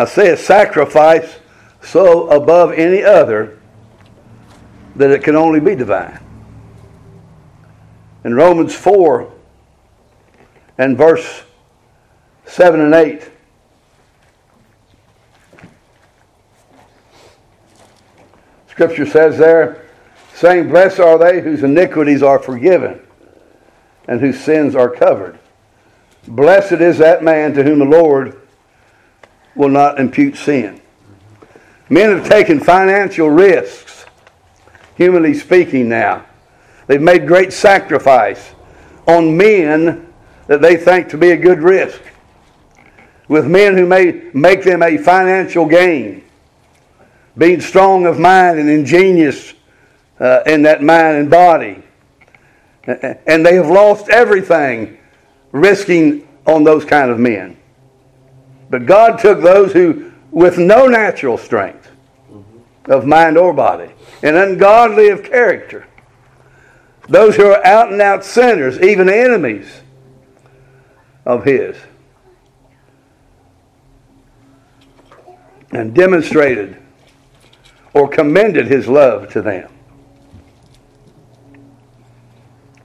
I 0.00 0.06
say 0.06 0.30
a 0.30 0.36
sacrifice 0.36 1.40
so 1.82 2.30
above 2.30 2.72
any 2.72 3.02
other 3.02 3.58
that 4.96 5.10
it 5.10 5.22
can 5.22 5.36
only 5.36 5.60
be 5.60 5.74
divine. 5.74 6.18
In 8.24 8.34
Romans 8.34 8.74
4 8.74 9.30
and 10.78 10.96
verse 10.96 11.42
7 12.46 12.80
and 12.80 12.94
8, 12.94 13.30
Scripture 18.70 19.04
says 19.04 19.36
there, 19.36 19.84
saying, 20.32 20.70
Blessed 20.70 21.00
are 21.00 21.18
they 21.18 21.42
whose 21.42 21.62
iniquities 21.62 22.22
are 22.22 22.38
forgiven 22.38 23.02
and 24.08 24.18
whose 24.22 24.40
sins 24.40 24.74
are 24.74 24.88
covered. 24.88 25.38
Blessed 26.26 26.72
is 26.80 26.96
that 26.96 27.22
man 27.22 27.52
to 27.52 27.62
whom 27.62 27.80
the 27.80 27.84
Lord 27.84 28.39
will 29.54 29.68
not 29.68 29.98
impute 29.98 30.36
sin. 30.36 30.80
Men 31.88 32.16
have 32.16 32.28
taken 32.28 32.60
financial 32.60 33.28
risks, 33.28 34.06
humanly 34.96 35.34
speaking, 35.34 35.88
now. 35.88 36.24
They've 36.86 37.00
made 37.00 37.26
great 37.26 37.52
sacrifice 37.52 38.52
on 39.06 39.36
men 39.36 40.12
that 40.46 40.60
they 40.60 40.76
think 40.76 41.08
to 41.10 41.18
be 41.18 41.30
a 41.30 41.36
good 41.36 41.60
risk, 41.60 42.00
with 43.28 43.46
men 43.46 43.76
who 43.76 43.86
may 43.86 44.30
make 44.34 44.64
them 44.64 44.82
a 44.82 44.98
financial 44.98 45.66
gain, 45.66 46.24
being 47.38 47.60
strong 47.60 48.06
of 48.06 48.18
mind 48.18 48.58
and 48.58 48.68
ingenious 48.68 49.54
uh, 50.18 50.42
in 50.46 50.62
that 50.62 50.82
mind 50.82 51.16
and 51.16 51.30
body. 51.30 51.82
And 52.86 53.46
they 53.46 53.54
have 53.54 53.68
lost 53.68 54.08
everything 54.08 54.98
risking 55.52 56.26
on 56.46 56.64
those 56.64 56.84
kind 56.84 57.10
of 57.10 57.18
men. 57.18 57.56
But 58.70 58.86
God 58.86 59.18
took 59.18 59.42
those 59.42 59.72
who, 59.72 60.12
with 60.30 60.56
no 60.56 60.86
natural 60.86 61.36
strength 61.36 61.90
of 62.86 63.04
mind 63.04 63.36
or 63.36 63.52
body, 63.52 63.90
and 64.22 64.36
ungodly 64.36 65.08
of 65.08 65.24
character, 65.24 65.86
those 67.08 67.34
who 67.34 67.46
are 67.46 67.64
out 67.66 67.92
and 67.92 68.00
out 68.00 68.24
sinners, 68.24 68.80
even 68.80 69.08
enemies 69.08 69.82
of 71.26 71.44
His, 71.44 71.76
and 75.72 75.92
demonstrated 75.92 76.76
or 77.92 78.08
commended 78.08 78.68
His 78.68 78.86
love 78.86 79.32
to 79.32 79.42
them. 79.42 79.70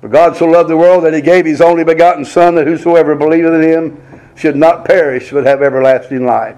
For 0.06 0.10
God 0.10 0.38
so 0.38 0.46
loved 0.46 0.70
the 0.70 0.78
world 0.78 1.04
that 1.04 1.16
he 1.16 1.22
gave 1.22 1.48
his 1.48 1.62
only 1.62 1.84
begotten 1.84 2.26
Son, 2.26 2.54
that 2.56 2.68
whosoever 2.68 3.16
believeth 3.16 3.54
in 3.54 3.62
him 3.64 4.05
should 4.36 4.56
not 4.56 4.86
perish, 4.86 5.32
but 5.32 5.46
have 5.46 5.62
everlasting 5.62 6.26
life. 6.26 6.58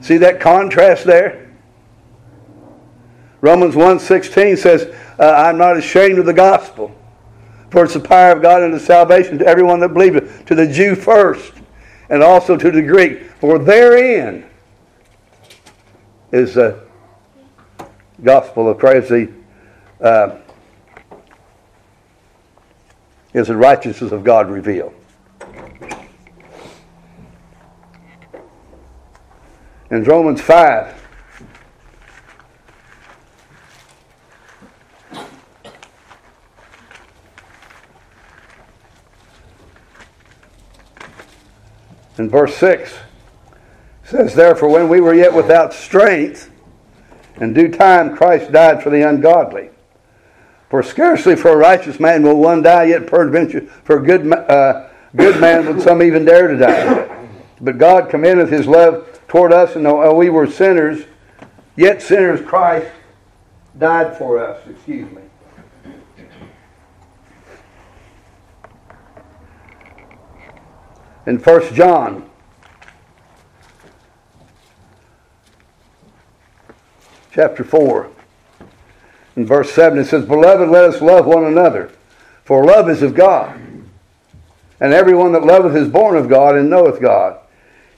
See 0.00 0.18
that 0.18 0.40
contrast 0.40 1.04
there? 1.04 1.50
Romans 3.40 3.74
1.16 3.74 4.58
says, 4.58 4.94
uh, 5.18 5.32
I'm 5.32 5.58
not 5.58 5.76
ashamed 5.76 6.18
of 6.18 6.26
the 6.26 6.32
gospel, 6.32 6.94
for 7.70 7.84
it's 7.84 7.94
the 7.94 8.00
power 8.00 8.32
of 8.32 8.42
God 8.42 8.62
unto 8.62 8.78
salvation 8.78 9.38
to 9.38 9.46
everyone 9.46 9.80
that 9.80 9.90
believeth, 9.90 10.44
to 10.46 10.54
the 10.54 10.66
Jew 10.66 10.94
first, 10.94 11.52
and 12.08 12.22
also 12.22 12.56
to 12.56 12.70
the 12.70 12.82
Greek. 12.82 13.30
For 13.40 13.58
therein 13.58 14.46
is 16.32 16.54
the 16.54 16.80
gospel 18.22 18.68
of 18.68 18.78
Christ, 18.78 19.30
uh, 20.00 20.36
is 23.32 23.48
the 23.48 23.56
righteousness 23.56 24.12
of 24.12 24.24
God 24.24 24.50
revealed. 24.50 24.94
In 29.90 30.02
Romans 30.04 30.40
5, 30.40 31.02
in 42.18 42.30
verse 42.30 42.54
6 42.56 42.94
says 44.04 44.34
therefore 44.34 44.70
when 44.70 44.88
we 44.88 45.00
were 45.00 45.14
yet 45.14 45.34
without 45.34 45.74
strength 45.74 46.50
in 47.40 47.52
due 47.52 47.68
time 47.68 48.16
christ 48.16 48.50
died 48.50 48.82
for 48.82 48.88
the 48.88 49.06
ungodly 49.06 49.68
for 50.68 50.82
scarcely 50.82 51.36
for 51.36 51.50
a 51.52 51.56
righteous 51.56 52.00
man 52.00 52.22
will 52.22 52.36
one 52.36 52.62
die, 52.62 52.84
yet 52.84 53.06
peradventure 53.06 53.62
for 53.84 53.98
a 53.98 54.02
good, 54.02 54.30
uh, 54.32 54.88
good 55.14 55.40
man 55.40 55.66
would 55.66 55.80
some 55.80 56.02
even 56.02 56.24
dare 56.24 56.48
to 56.48 56.56
die. 56.56 57.26
But 57.60 57.78
God 57.78 58.10
commendeth 58.10 58.50
his 58.50 58.66
love 58.66 59.15
toward 59.28 59.52
us, 59.52 59.76
and 59.76 59.84
though 59.84 60.14
we 60.14 60.30
were 60.30 60.46
sinners, 60.46 61.04
yet 61.76 62.00
sinners 62.00 62.40
Christ 62.40 62.90
died 63.78 64.16
for 64.16 64.38
us. 64.38 64.66
Excuse 64.68 65.10
me. 65.12 65.22
In 71.26 71.38
1 71.38 71.74
John 71.74 72.30
chapter 77.32 77.64
4 77.64 78.10
in 79.34 79.44
verse 79.44 79.72
7, 79.72 79.98
it 79.98 80.06
says, 80.06 80.24
Beloved, 80.24 80.68
let 80.68 80.84
us 80.84 81.02
love 81.02 81.26
one 81.26 81.44
another, 81.44 81.90
for 82.44 82.64
love 82.64 82.88
is 82.88 83.02
of 83.02 83.14
God. 83.14 83.60
And 84.80 84.92
everyone 84.92 85.32
that 85.32 85.44
loveth 85.44 85.74
is 85.74 85.88
born 85.88 86.16
of 86.16 86.28
God 86.28 86.54
and 86.54 86.70
knoweth 86.70 87.00
God. 87.00 87.40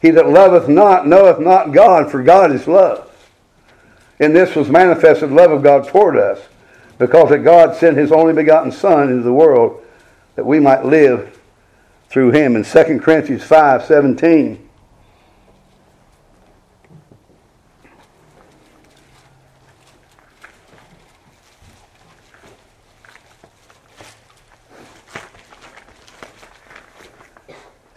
He 0.01 0.11
that 0.11 0.29
loveth 0.29 0.69
not 0.69 1.07
knoweth 1.07 1.41
not 1.41 1.73
God, 1.73 2.11
for 2.11 2.23
God 2.23 2.53
is 2.53 2.69
love. 2.69 3.05
And 4.21 4.35
this 4.35 4.55
was 4.55 4.69
manifested 4.69 5.31
love 5.31 5.51
of 5.51 5.63
God 5.63 5.87
toward 5.87 6.17
us, 6.17 6.41
because 6.99 7.31
that 7.31 7.39
God 7.39 7.77
sent 7.77 7.97
his 7.97 8.13
only 8.13 8.33
begotten 8.33 8.73
Son 8.73 9.11
into 9.11 9.23
the 9.23 9.33
world 9.33 9.85
that 10.35 10.47
we 10.47 10.61
might 10.61 10.85
live 10.85 11.39
through 12.09 12.33
him. 12.33 12.57
In 12.57 12.65
2 12.65 13.01
Corinthians 13.01 13.45
5 13.45 13.85
17, 13.85 14.68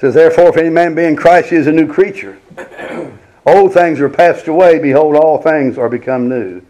says, 0.02 0.16
Therefore, 0.16 0.50
if 0.50 0.58
any 0.58 0.72
man 0.72 0.96
be 0.96 1.04
in 1.04 1.16
Christ, 1.16 1.52
he 1.52 1.56
is 1.58 1.68
a 1.68 1.72
new 1.72 1.88
creature. 1.88 2.40
Old 3.46 3.72
things 3.72 4.00
are 4.00 4.10
passed 4.10 4.48
away. 4.48 4.80
Behold, 4.80 5.16
all 5.16 5.40
things 5.40 5.78
are 5.78 5.90
become 5.90 6.28
new. 6.28 6.64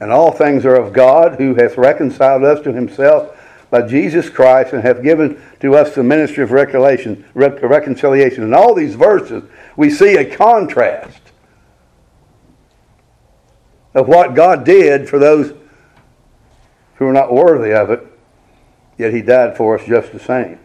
And 0.00 0.10
all 0.10 0.32
things 0.32 0.64
are 0.64 0.74
of 0.74 0.94
God, 0.94 1.34
who 1.34 1.54
hath 1.54 1.76
reconciled 1.76 2.44
us 2.44 2.62
to 2.64 2.72
himself 2.72 3.38
by 3.68 3.86
Jesus 3.86 4.30
Christ, 4.30 4.72
and 4.72 4.82
hath 4.82 5.02
given 5.02 5.40
to 5.60 5.74
us 5.74 5.94
the 5.94 6.02
ministry 6.02 6.42
of 6.42 6.50
reconciliation. 6.50 8.44
In 8.44 8.54
all 8.54 8.74
these 8.74 8.94
verses, 8.94 9.44
we 9.76 9.90
see 9.90 10.16
a 10.16 10.24
contrast 10.24 11.20
of 13.94 14.08
what 14.08 14.34
God 14.34 14.64
did 14.64 15.10
for 15.10 15.18
those 15.18 15.52
who 16.94 17.06
are 17.06 17.12
not 17.12 17.34
worthy 17.34 17.74
of 17.74 17.90
it, 17.90 18.06
yet 18.96 19.12
he 19.12 19.20
died 19.20 19.58
for 19.58 19.78
us 19.78 19.86
just 19.86 20.12
the 20.12 20.18
same. 20.18 20.58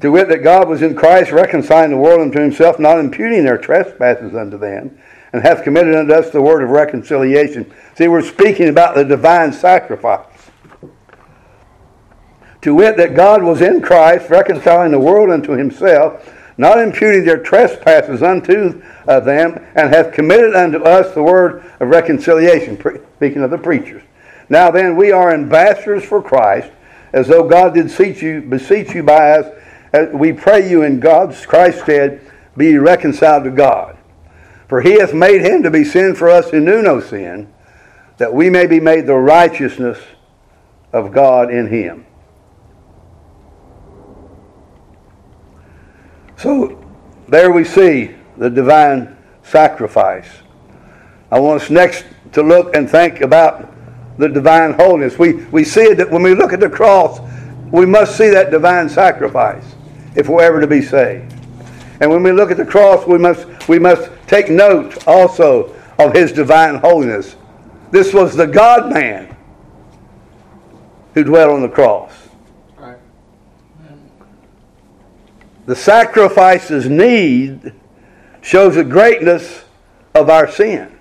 To 0.00 0.10
wit, 0.10 0.28
that 0.28 0.42
God 0.42 0.68
was 0.68 0.82
in 0.82 0.96
Christ 0.96 1.30
reconciling 1.30 1.90
the 1.90 1.96
world 1.96 2.20
unto 2.20 2.40
himself, 2.40 2.78
not 2.78 2.98
imputing 2.98 3.44
their 3.44 3.58
trespasses 3.58 4.34
unto 4.34 4.58
them, 4.58 4.98
and 5.32 5.42
hath 5.42 5.62
committed 5.62 5.94
unto 5.94 6.12
us 6.12 6.30
the 6.30 6.42
word 6.42 6.62
of 6.62 6.70
reconciliation. 6.70 7.72
See, 7.94 8.08
we're 8.08 8.22
speaking 8.22 8.68
about 8.68 8.94
the 8.94 9.04
divine 9.04 9.52
sacrifice. 9.52 10.26
To 12.62 12.74
wit, 12.74 12.96
that 12.96 13.14
God 13.14 13.42
was 13.42 13.60
in 13.60 13.82
Christ 13.82 14.30
reconciling 14.30 14.92
the 14.92 15.00
world 15.00 15.30
unto 15.30 15.52
himself, 15.52 16.32
not 16.56 16.78
imputing 16.78 17.24
their 17.24 17.42
trespasses 17.42 18.22
unto 18.22 18.82
uh, 19.08 19.20
them, 19.20 19.64
and 19.74 19.92
hath 19.92 20.12
committed 20.12 20.54
unto 20.54 20.78
us 20.82 21.14
the 21.14 21.22
word 21.22 21.64
of 21.80 21.88
reconciliation. 21.88 22.76
Speaking 23.16 23.42
of 23.42 23.50
the 23.50 23.58
preachers. 23.58 24.02
Now 24.48 24.70
then, 24.70 24.96
we 24.96 25.12
are 25.12 25.32
ambassadors 25.32 26.04
for 26.04 26.22
Christ, 26.22 26.70
as 27.12 27.28
though 27.28 27.48
God 27.48 27.74
did 27.74 27.86
beseech 27.86 28.22
you, 28.22 28.42
beseech 28.42 28.94
you 28.94 29.02
by 29.02 29.38
us 29.38 29.61
we 30.12 30.32
pray 30.32 30.68
you 30.68 30.82
in 30.82 31.00
God's 31.00 31.44
Christ's 31.44 31.82
stead, 31.82 32.20
be 32.56 32.76
reconciled 32.78 33.44
to 33.44 33.50
God. 33.50 33.96
For 34.68 34.80
he 34.80 34.98
hath 34.98 35.12
made 35.12 35.42
him 35.42 35.62
to 35.62 35.70
be 35.70 35.84
sin 35.84 36.14
for 36.14 36.30
us 36.30 36.50
who 36.50 36.60
knew 36.60 36.82
no 36.82 37.00
sin, 37.00 37.52
that 38.16 38.32
we 38.32 38.48
may 38.48 38.66
be 38.66 38.80
made 38.80 39.06
the 39.06 39.14
righteousness 39.14 39.98
of 40.92 41.12
God 41.12 41.50
in 41.50 41.68
him. 41.68 42.06
So 46.36 46.82
there 47.28 47.52
we 47.52 47.64
see 47.64 48.14
the 48.36 48.48
divine 48.48 49.16
sacrifice. 49.42 50.28
I 51.30 51.38
want 51.38 51.62
us 51.62 51.70
next 51.70 52.06
to 52.32 52.42
look 52.42 52.74
and 52.74 52.88
think 52.88 53.20
about 53.20 53.72
the 54.18 54.28
divine 54.28 54.72
holiness. 54.72 55.18
We, 55.18 55.34
we 55.46 55.64
see 55.64 55.92
that 55.94 56.10
when 56.10 56.22
we 56.22 56.34
look 56.34 56.52
at 56.52 56.60
the 56.60 56.68
cross, 56.70 57.20
we 57.70 57.86
must 57.86 58.16
see 58.16 58.28
that 58.30 58.50
divine 58.50 58.88
sacrifice 58.88 59.64
if 60.14 60.28
we're 60.28 60.42
ever 60.42 60.60
to 60.60 60.66
be 60.66 60.82
saved. 60.82 61.32
And 62.00 62.10
when 62.10 62.22
we 62.22 62.32
look 62.32 62.50
at 62.50 62.56
the 62.56 62.64
cross, 62.64 63.06
we 63.06 63.18
must, 63.18 63.46
we 63.68 63.78
must 63.78 64.10
take 64.26 64.50
note 64.50 65.06
also 65.06 65.74
of 65.98 66.12
his 66.14 66.32
divine 66.32 66.76
holiness. 66.76 67.36
This 67.90 68.12
was 68.12 68.34
the 68.34 68.46
God 68.46 68.92
man 68.92 69.36
who 71.14 71.22
dwelt 71.22 71.50
on 71.50 71.62
the 71.62 71.68
cross. 71.68 72.12
The 75.66 75.76
sacrifice's 75.76 76.88
need 76.88 77.72
shows 78.40 78.74
the 78.74 78.84
greatness 78.84 79.64
of 80.14 80.28
our 80.28 80.50
sin. 80.50 80.98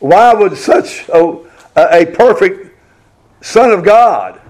Why 0.00 0.34
would 0.34 0.56
such 0.58 1.08
a, 1.08 1.38
a 1.76 2.04
perfect 2.06 2.74
Son 3.40 3.70
of 3.70 3.82
God 3.82 4.40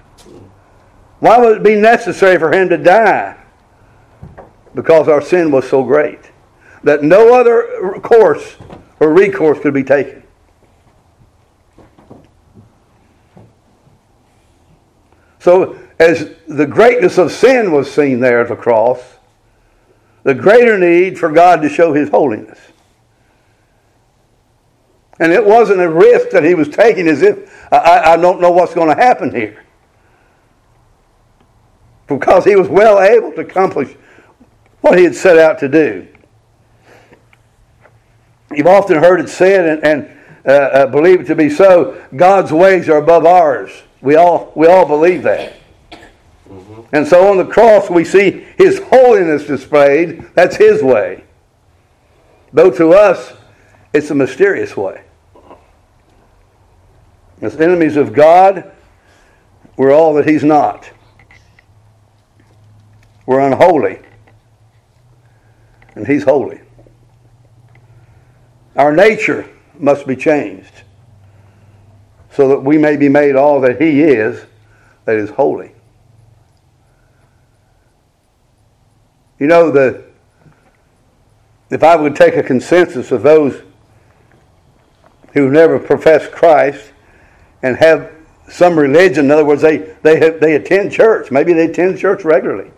Why 1.19 1.37
would 1.39 1.57
it 1.57 1.63
be 1.63 1.75
necessary 1.75 2.37
for 2.37 2.51
him 2.53 2.69
to 2.69 2.77
die? 2.77 3.37
Because 4.75 5.07
our 5.07 5.21
sin 5.21 5.51
was 5.51 5.67
so 5.67 5.83
great 5.83 6.31
that 6.83 7.03
no 7.03 7.33
other 7.33 7.99
course 8.01 8.55
or 8.99 9.13
recourse 9.13 9.59
could 9.59 9.73
be 9.73 9.83
taken. 9.83 10.23
So, 15.39 15.79
as 15.99 16.35
the 16.47 16.65
greatness 16.65 17.17
of 17.17 17.31
sin 17.31 17.71
was 17.71 17.91
seen 17.91 18.19
there 18.19 18.41
at 18.41 18.49
the 18.49 18.55
cross, 18.55 18.99
the 20.23 20.35
greater 20.35 20.77
need 20.77 21.17
for 21.17 21.31
God 21.31 21.61
to 21.61 21.69
show 21.69 21.93
his 21.93 22.09
holiness. 22.09 22.59
And 25.19 25.31
it 25.31 25.43
wasn't 25.43 25.81
a 25.81 25.89
risk 25.89 26.29
that 26.29 26.43
he 26.43 26.53
was 26.53 26.69
taking 26.69 27.07
as 27.07 27.21
if 27.23 27.51
I, 27.71 28.13
I 28.13 28.17
don't 28.17 28.39
know 28.39 28.51
what's 28.51 28.73
going 28.73 28.95
to 28.95 29.01
happen 29.01 29.33
here. 29.33 29.63
Because 32.07 32.45
he 32.45 32.55
was 32.55 32.67
well 32.67 33.01
able 33.01 33.31
to 33.33 33.41
accomplish 33.41 33.95
what 34.81 34.97
he 34.97 35.03
had 35.03 35.15
set 35.15 35.37
out 35.37 35.59
to 35.59 35.67
do. 35.67 36.07
You've 38.55 38.67
often 38.67 38.97
heard 38.97 39.19
it 39.19 39.29
said 39.29 39.67
and, 39.67 39.83
and 39.83 40.17
uh, 40.45 40.51
uh, 40.51 40.87
believe 40.87 41.21
it 41.21 41.27
to 41.27 41.35
be 41.35 41.49
so 41.49 42.01
God's 42.15 42.53
ways 42.53 42.87
are 42.87 42.97
above 42.97 43.25
ours. 43.25 43.71
We 44.01 44.15
all, 44.15 44.53
we 44.55 44.67
all 44.67 44.85
believe 44.85 45.23
that. 45.23 45.53
Mm-hmm. 46.49 46.95
And 46.95 47.05
so 47.05 47.29
on 47.29 47.37
the 47.37 47.45
cross, 47.45 47.89
we 47.89 48.05
see 48.05 48.45
His 48.57 48.79
holiness 48.79 49.45
displayed. 49.45 50.21
That's 50.33 50.55
His 50.55 50.81
way. 50.81 51.25
Though 52.53 52.71
to 52.71 52.93
us, 52.93 53.33
it's 53.93 54.09
a 54.11 54.15
mysterious 54.15 54.77
way. 54.77 55.03
As 57.41 57.59
enemies 57.59 57.97
of 57.97 58.13
God, 58.13 58.71
we're 59.75 59.93
all 59.93 60.13
that 60.13 60.27
He's 60.27 60.43
not. 60.43 60.89
We're 63.27 63.41
unholy. 63.41 63.99
And 65.93 66.07
He's 66.07 66.23
holy. 66.23 66.61
Our 68.75 68.95
nature 68.95 69.47
must 69.77 70.07
be 70.07 70.15
changed 70.15 70.83
so 72.31 72.47
that 72.47 72.59
we 72.59 72.77
may 72.77 72.95
be 72.95 73.09
made 73.09 73.35
all 73.35 73.59
that 73.61 73.81
He 73.81 74.01
is, 74.01 74.45
that 75.05 75.17
is 75.17 75.29
holy. 75.31 75.71
You 79.39 79.47
know, 79.47 79.71
the, 79.71 80.03
if 81.69 81.83
I 81.83 81.95
would 81.95 82.15
take 82.15 82.35
a 82.35 82.43
consensus 82.43 83.11
of 83.11 83.23
those 83.23 83.61
who 85.33 85.51
never 85.51 85.79
profess 85.79 86.27
Christ 86.27 86.91
and 87.61 87.75
have 87.77 88.11
some 88.47 88.79
religion, 88.79 89.25
in 89.25 89.31
other 89.31 89.45
words, 89.45 89.61
they, 89.61 89.95
they, 90.01 90.17
have, 90.19 90.39
they 90.39 90.55
attend 90.55 90.93
church, 90.93 91.29
maybe 91.29 91.51
they 91.53 91.65
attend 91.65 91.99
church 91.99 92.23
regularly. 92.23 92.71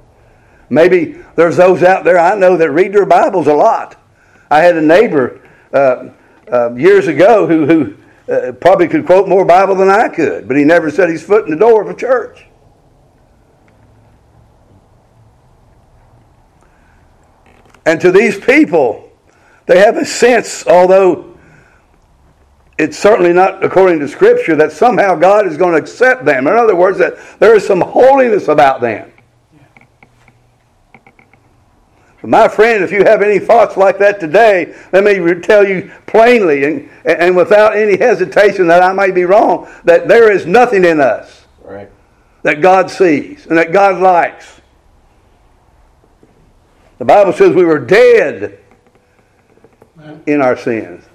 Maybe 0.69 1.17
there's 1.35 1.57
those 1.57 1.83
out 1.83 2.03
there 2.03 2.19
I 2.19 2.35
know 2.35 2.57
that 2.57 2.71
read 2.71 2.93
their 2.93 3.05
Bibles 3.05 3.47
a 3.47 3.53
lot. 3.53 3.95
I 4.51 4.59
had 4.59 4.77
a 4.77 4.81
neighbor 4.81 5.41
uh, 5.73 6.09
uh, 6.51 6.73
years 6.75 7.07
ago 7.07 7.47
who, 7.47 7.65
who 7.65 8.31
uh, 8.31 8.51
probably 8.53 8.87
could 8.87 9.05
quote 9.05 9.27
more 9.27 9.45
Bible 9.45 9.75
than 9.75 9.89
I 9.89 10.09
could, 10.09 10.47
but 10.47 10.57
he 10.57 10.63
never 10.63 10.91
set 10.91 11.09
his 11.09 11.23
foot 11.23 11.45
in 11.45 11.51
the 11.51 11.57
door 11.57 11.81
of 11.81 11.89
a 11.89 11.95
church. 11.95 12.45
And 17.85 17.99
to 18.01 18.11
these 18.11 18.39
people, 18.39 19.11
they 19.65 19.79
have 19.79 19.97
a 19.97 20.05
sense, 20.05 20.67
although 20.67 21.37
it's 22.77 22.97
certainly 22.97 23.33
not 23.33 23.63
according 23.63 23.99
to 23.99 24.07
Scripture, 24.07 24.55
that 24.55 24.71
somehow 24.71 25.15
God 25.15 25.47
is 25.47 25.57
going 25.57 25.73
to 25.73 25.79
accept 25.79 26.23
them. 26.23 26.47
In 26.47 26.53
other 26.53 26.75
words, 26.75 26.97
that 26.99 27.17
there 27.39 27.55
is 27.55 27.65
some 27.65 27.81
holiness 27.81 28.47
about 28.47 28.79
them. 28.79 29.11
But 30.93 31.03
my 32.23 32.49
friend, 32.49 32.83
if 32.83 32.91
you 32.91 33.03
have 33.05 33.21
any 33.21 33.39
thoughts 33.39 33.77
like 33.77 33.97
that 33.99 34.19
today, 34.19 34.75
let 34.91 35.03
me 35.03 35.39
tell 35.41 35.65
you 35.65 35.91
plainly 36.05 36.65
and, 36.65 36.89
and 37.05 37.35
without 37.35 37.77
any 37.77 37.97
hesitation 37.97 38.67
that 38.67 38.83
I 38.83 38.91
may 38.91 39.11
be 39.11 39.23
wrong, 39.23 39.69
that 39.85 40.07
there 40.07 40.31
is 40.31 40.45
nothing 40.45 40.83
in 40.83 40.99
us 40.99 41.45
right. 41.63 41.89
that 42.43 42.61
God 42.61 42.91
sees 42.91 43.45
and 43.47 43.57
that 43.57 43.71
God 43.71 44.01
likes. 44.01 44.59
The 46.97 47.05
Bible 47.05 47.31
says 47.31 47.55
we 47.55 47.63
were 47.63 47.79
dead 47.79 48.59
in 50.25 50.41
our 50.41 50.57
sins. 50.57 51.05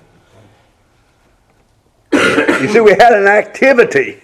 you 2.13 2.69
see, 2.69 2.81
we 2.81 2.93
had 2.93 3.13
an 3.13 3.27
activity, 3.27 4.23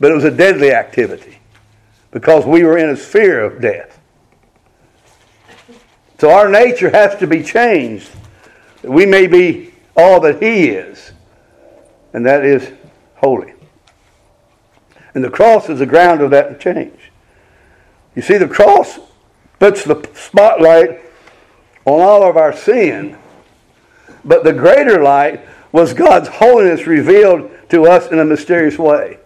but 0.00 0.10
it 0.10 0.14
was 0.14 0.24
a 0.24 0.30
deadly 0.30 0.72
activity 0.72 1.38
because 2.10 2.44
we 2.44 2.64
were 2.64 2.78
in 2.78 2.90
a 2.90 2.96
sphere 2.96 3.44
of 3.44 3.60
death. 3.60 3.95
So 6.18 6.30
our 6.30 6.48
nature 6.48 6.90
has 6.90 7.16
to 7.16 7.26
be 7.26 7.42
changed. 7.42 8.10
We 8.82 9.04
may 9.06 9.26
be 9.26 9.72
all 9.96 10.20
that 10.20 10.42
He 10.42 10.68
is, 10.68 11.12
and 12.12 12.24
that 12.24 12.44
is 12.44 12.72
holy. 13.16 13.52
And 15.14 15.24
the 15.24 15.30
cross 15.30 15.68
is 15.68 15.78
the 15.78 15.86
ground 15.86 16.20
of 16.20 16.30
that 16.30 16.60
change. 16.60 17.12
You 18.14 18.22
see, 18.22 18.38
the 18.38 18.48
cross 18.48 18.98
puts 19.58 19.84
the 19.84 20.08
spotlight 20.14 21.00
on 21.84 22.00
all 22.00 22.28
of 22.28 22.36
our 22.36 22.54
sin, 22.54 23.16
but 24.24 24.44
the 24.44 24.52
greater 24.52 25.02
light 25.02 25.40
was 25.72 25.92
God's 25.92 26.28
holiness 26.28 26.86
revealed 26.86 27.50
to 27.68 27.86
us 27.86 28.10
in 28.10 28.18
a 28.18 28.24
mysterious 28.24 28.78
way. 28.78 29.18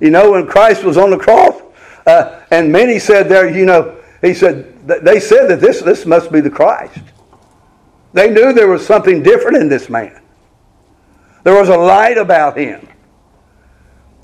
You 0.00 0.10
know, 0.10 0.32
when 0.32 0.46
Christ 0.46 0.84
was 0.84 0.96
on 0.96 1.10
the 1.10 1.18
cross, 1.18 1.60
uh, 2.06 2.42
and 2.50 2.70
many 2.70 2.98
said 2.98 3.28
there, 3.28 3.48
you 3.48 3.64
know, 3.64 3.98
he 4.24 4.34
said, 4.34 4.86
they 4.86 5.20
said 5.20 5.48
that 5.48 5.60
this, 5.60 5.82
this 5.82 6.06
must 6.06 6.32
be 6.32 6.40
the 6.40 6.50
Christ. 6.50 7.00
They 8.12 8.30
knew 8.30 8.52
there 8.52 8.68
was 8.68 8.86
something 8.86 9.22
different 9.22 9.56
in 9.56 9.68
this 9.68 9.90
man. 9.90 10.22
There 11.42 11.58
was 11.58 11.68
a 11.68 11.76
light 11.76 12.16
about 12.16 12.56
him, 12.56 12.88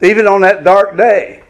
even 0.00 0.26
on 0.26 0.40
that 0.42 0.64
dark 0.64 0.96
day. 0.96 1.42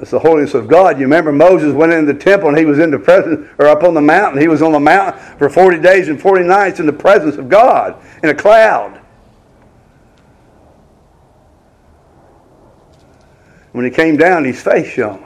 It's 0.00 0.12
the 0.12 0.18
holiness 0.20 0.54
of 0.54 0.68
God. 0.68 0.98
You 0.98 1.04
remember 1.04 1.32
Moses 1.32 1.74
went 1.74 1.92
into 1.92 2.12
the 2.12 2.18
temple 2.18 2.48
and 2.48 2.56
he 2.56 2.64
was 2.64 2.78
in 2.78 2.90
the 2.92 2.98
presence, 2.98 3.48
or 3.58 3.66
up 3.66 3.82
on 3.82 3.94
the 3.94 4.00
mountain. 4.00 4.40
He 4.40 4.46
was 4.46 4.62
on 4.62 4.70
the 4.70 4.80
mountain 4.80 5.20
for 5.38 5.50
40 5.50 5.80
days 5.80 6.08
and 6.08 6.20
40 6.20 6.44
nights 6.44 6.78
in 6.78 6.86
the 6.86 6.92
presence 6.92 7.36
of 7.36 7.48
God 7.48 8.00
in 8.22 8.28
a 8.28 8.34
cloud. 8.34 8.97
When 13.72 13.84
he 13.84 13.90
came 13.90 14.16
down, 14.16 14.44
his 14.44 14.60
face 14.60 14.88
shone. 14.88 15.24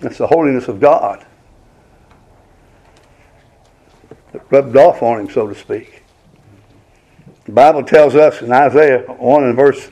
That's 0.00 0.18
the 0.18 0.26
holiness 0.26 0.66
of 0.68 0.80
God. 0.80 1.24
It 4.34 4.42
rubbed 4.50 4.76
off 4.76 5.02
on 5.02 5.20
him, 5.20 5.30
so 5.30 5.46
to 5.46 5.54
speak. 5.54 6.02
The 7.44 7.52
Bible 7.52 7.82
tells 7.82 8.14
us 8.14 8.40
in 8.40 8.52
Isaiah 8.52 9.00
1 9.00 9.44
and 9.44 9.56
verse 9.56 9.90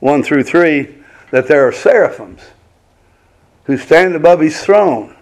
1 0.00 0.22
through 0.22 0.44
3 0.44 0.94
that 1.30 1.48
there 1.48 1.66
are 1.66 1.72
seraphims 1.72 2.40
who 3.64 3.76
stand 3.76 4.14
above 4.14 4.40
his 4.40 4.60
throne 4.60 5.16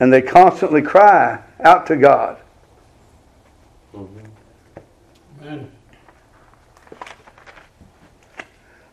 and 0.00 0.12
they 0.12 0.22
constantly 0.22 0.82
cry 0.82 1.42
out 1.60 1.86
to 1.86 1.96
God. 1.96 2.38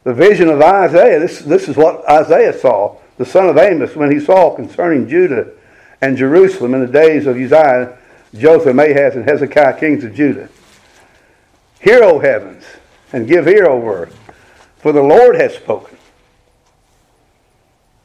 The 0.06 0.14
vision 0.14 0.50
of 0.50 0.62
Isaiah, 0.62 1.20
this, 1.20 1.40
this 1.40 1.68
is 1.68 1.76
what 1.76 2.08
Isaiah 2.08 2.58
saw, 2.58 2.96
the 3.18 3.26
son 3.26 3.50
of 3.50 3.58
Amos, 3.58 3.96
when 3.96 4.12
he 4.12 4.20
saw 4.20 4.56
concerning 4.56 5.10
Judah 5.10 5.52
and 6.00 6.16
Jerusalem 6.16 6.76
in 6.76 6.82
the 6.82 6.92
days 6.92 7.26
of 7.26 7.36
Uzziah, 7.36 7.98
Jotham, 8.34 8.80
Ahaz, 8.80 9.16
and 9.16 9.28
Hezekiah, 9.28 9.80
kings 9.80 10.04
of 10.04 10.14
Judah. 10.14 10.48
Hear, 11.82 12.04
O 12.04 12.20
heavens, 12.20 12.64
and 13.12 13.28
give 13.28 13.48
ear, 13.48 13.68
O 13.68 13.84
earth, 13.88 14.18
for 14.78 14.92
the 14.92 15.02
Lord 15.02 15.36
has 15.38 15.56
spoken. 15.56 15.98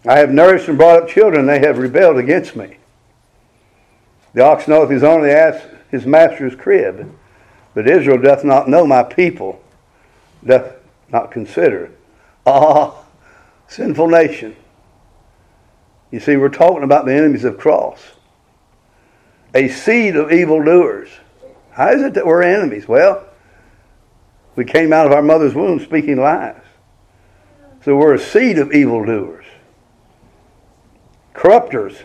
I 0.07 0.19
have 0.19 0.31
nourished 0.31 0.69
and 0.69 0.79
brought 0.79 1.03
up 1.03 1.09
children, 1.09 1.45
they 1.45 1.59
have 1.59 1.77
rebelled 1.77 2.17
against 2.17 2.57
me. 2.57 2.79
The 4.33 4.43
ox 4.43 4.67
knoweth 4.67 4.91
his 4.91 5.03
the 5.03 5.37
ass 5.37 5.63
his 5.91 6.07
master's 6.07 6.55
crib. 6.55 7.15
But 7.75 7.89
Israel 7.89 8.19
doth 8.19 8.43
not 8.43 8.69
know 8.69 8.87
my 8.87 9.03
people, 9.03 9.61
doth 10.45 10.80
not 11.13 11.31
consider. 11.31 11.91
Ah, 12.47 12.95
sinful 13.69 14.09
nation. 14.09 14.57
You 16.11 16.21
see, 16.21 16.37
we're 16.37 16.49
talking 16.49 16.83
about 16.83 17.07
the 17.07 17.15
enemies 17.15 17.45
of 17.45 17.59
cross. 17.59 18.01
A 19.55 19.69
seed 19.69 20.17
of 20.17 20.33
evildoers. 20.33 21.09
How 21.73 21.91
is 21.91 22.03
it 22.03 22.15
that 22.15 22.27
we're 22.27 22.43
enemies? 22.43 22.89
Well, 22.89 23.25
we 24.57 24.65
came 24.65 24.93
out 24.93 25.07
of 25.07 25.13
our 25.13 25.23
mother's 25.23 25.55
womb 25.55 25.81
speaking 25.81 26.17
lies. 26.17 26.61
So 27.85 27.97
we're 27.97 28.15
a 28.15 28.19
seed 28.19 28.59
of 28.59 28.73
evildoers. 28.73 29.45
Corrupters. 31.33 31.97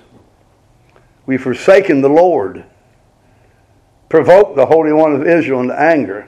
We've 1.25 1.41
forsaken 1.41 2.01
the 2.01 2.09
Lord. 2.09 2.65
provoked 4.07 4.55
the 4.55 4.67
Holy 4.67 4.93
One 4.93 5.13
of 5.13 5.27
Israel 5.27 5.61
into 5.61 5.77
anger, 5.79 6.27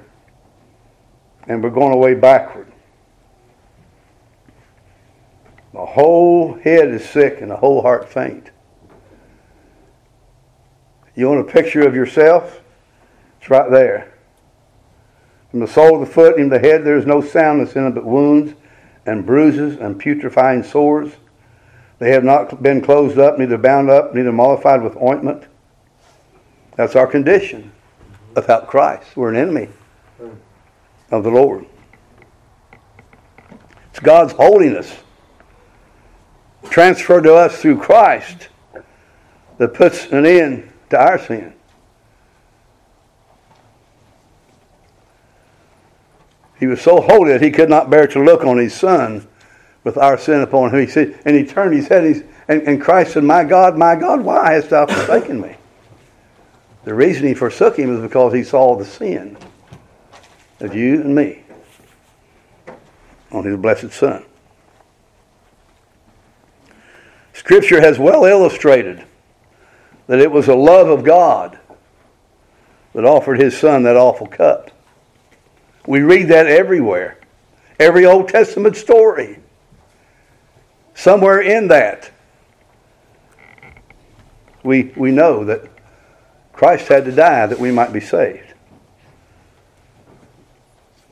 and 1.48 1.64
we're 1.64 1.70
going 1.70 1.94
away 1.94 2.14
backward. 2.14 2.72
The 5.74 5.86
whole 5.86 6.56
head 6.56 6.90
is 6.90 7.08
sick 7.08 7.42
and 7.42 7.52
the 7.52 7.56
whole 7.56 7.82
heart 7.82 8.10
faint. 8.10 8.52
You 11.16 11.30
want 11.30 11.48
a 11.48 11.52
picture 11.52 11.88
of 11.88 11.96
yourself? 11.96 12.62
It's 13.40 13.50
right 13.50 13.70
there. 13.72 14.14
From 15.52 15.62
the 15.62 15.68
sole 15.68 16.02
of 16.02 16.08
the 16.08 16.14
foot 16.14 16.38
into 16.38 16.58
the 16.58 16.68
head, 16.68 16.84
there 16.84 16.98
is 16.98 17.06
no 17.06 17.22
soundness 17.22 17.76
in 17.76 17.88
it 17.88 17.92
but 17.92 18.06
wounds 18.06 18.54
and 19.06 19.26
bruises 19.26 19.78
and 19.78 20.00
putrefying 20.00 20.64
sores. 20.64 21.14
They 22.00 22.12
have 22.12 22.24
not 22.24 22.62
been 22.62 22.82
closed 22.82 23.18
up, 23.18 23.40
neither 23.40 23.58
bound 23.58 23.90
up, 23.90 24.14
neither 24.14 24.32
mollified 24.32 24.84
with 24.84 24.96
ointment. 24.98 25.46
That's 26.76 26.96
our 26.96 27.08
condition 27.08 27.72
without 28.36 28.68
Christ. 28.68 29.16
We're 29.16 29.30
an 29.30 29.38
enemy 29.38 29.70
of 31.12 31.24
the 31.24 31.30
Lord. 31.30 31.66
It's 33.90 34.00
God's 34.00 34.34
holiness 34.34 34.96
transferred 36.70 37.24
to 37.24 37.34
us 37.34 37.62
through 37.62 37.80
Christ 37.80 38.50
that 39.58 39.74
puts 39.74 40.06
an 40.12 40.26
end 40.26 40.72
to 40.90 41.00
our 41.00 41.18
sin. 41.18 41.54
He 46.60 46.68
was 46.68 46.82
so 46.82 47.02
holy 47.02 47.32
that 47.32 47.42
he 47.42 47.52
could 47.52 47.70
not 47.70 47.90
bear 47.90 48.08
to 48.08 48.24
look 48.24 48.44
on 48.44 48.58
his 48.58 48.74
son 48.74 49.28
with 49.84 49.98
our 49.98 50.18
sin 50.18 50.42
upon 50.42 50.74
him. 50.74 50.82
He 50.82 50.88
said, 50.88 51.20
and 51.26 51.36
he 51.36 51.46
turned 51.46 51.76
his 51.76 51.88
head, 51.88 52.28
and, 52.48 52.62
and 52.64 52.82
Christ 52.82 53.14
said, 53.14 53.24
My 53.24 53.44
God, 53.44 53.78
my 53.78 53.96
God, 53.96 54.22
why 54.22 54.54
hast 54.54 54.72
thou 54.72 54.86
forsaken 54.86 55.40
me? 55.40 55.56
The 56.84 56.94
reason 56.94 57.28
he 57.28 57.34
forsook 57.34 57.78
him 57.78 57.96
is 57.96 58.02
because 58.02 58.34
he 58.34 58.44
saw 58.44 58.76
the 58.76 58.86
sin 58.86 59.38
of 60.60 60.76
you 60.76 61.02
and 61.02 61.14
me 61.14 61.44
on 63.32 63.44
his 63.44 63.58
blessed 63.58 63.92
son. 63.92 64.26
Scripture 67.34 67.82
has 67.82 68.00
well 68.00 68.26
illustrated 68.26 69.04
that 70.08 70.20
it 70.20 70.32
was 70.32 70.48
a 70.48 70.56
love 70.56 70.90
of 70.90 71.04
God 71.04 71.60
that 72.94 73.06
offered 73.06 73.40
his 73.40 73.58
son 73.58 73.84
that 73.84 73.96
awful 73.96 74.28
cup. 74.28 74.72
We 75.86 76.02
read 76.02 76.30
that 76.30 76.48
everywhere. 76.48 77.20
Every 77.80 78.06
Old 78.06 78.30
Testament 78.30 78.76
story. 78.76 79.40
Somewhere 80.96 81.42
in 81.42 81.68
that, 81.68 82.10
we, 84.64 84.92
we 84.98 85.12
know 85.12 85.46
that 85.46 85.70
Christ 86.54 86.88
had 86.88 87.06
to 87.06 87.12
die 87.12 87.46
that 87.46 87.60
we 87.60 87.72
might 87.72 87.94
be 87.94 88.00
saved. 88.00 88.47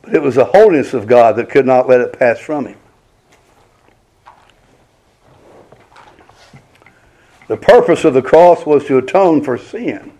But 0.06 0.14
it 0.14 0.22
was 0.22 0.36
the 0.36 0.44
holiness 0.44 0.94
of 0.94 1.08
God 1.08 1.34
that 1.36 1.50
could 1.50 1.66
not 1.66 1.88
let 1.88 2.00
it 2.00 2.16
pass 2.16 2.38
from 2.38 2.66
him. 2.66 2.78
The 7.48 7.56
purpose 7.56 8.04
of 8.04 8.14
the 8.14 8.22
cross 8.22 8.64
was 8.64 8.86
to 8.86 8.98
atone 8.98 9.42
for 9.42 9.58
sin 9.58 10.12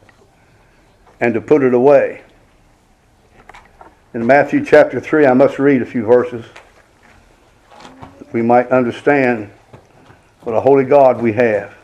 and 1.20 1.34
to 1.34 1.40
put 1.40 1.62
it 1.62 1.72
away. 1.72 2.22
In 4.12 4.26
Matthew 4.26 4.64
chapter 4.64 4.98
3, 4.98 5.26
I 5.26 5.34
must 5.34 5.58
read 5.60 5.82
a 5.82 5.86
few 5.86 6.04
verses 6.04 6.44
we 8.32 8.42
might 8.42 8.68
understand 8.68 9.50
what 10.40 10.54
a 10.54 10.60
holy 10.60 10.84
God 10.84 11.22
we 11.22 11.32
have. 11.34 11.74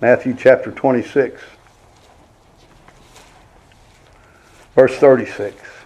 Matthew 0.00 0.34
chapter 0.38 0.70
26, 0.70 1.42
verse 4.74 4.96
36. 4.98 5.81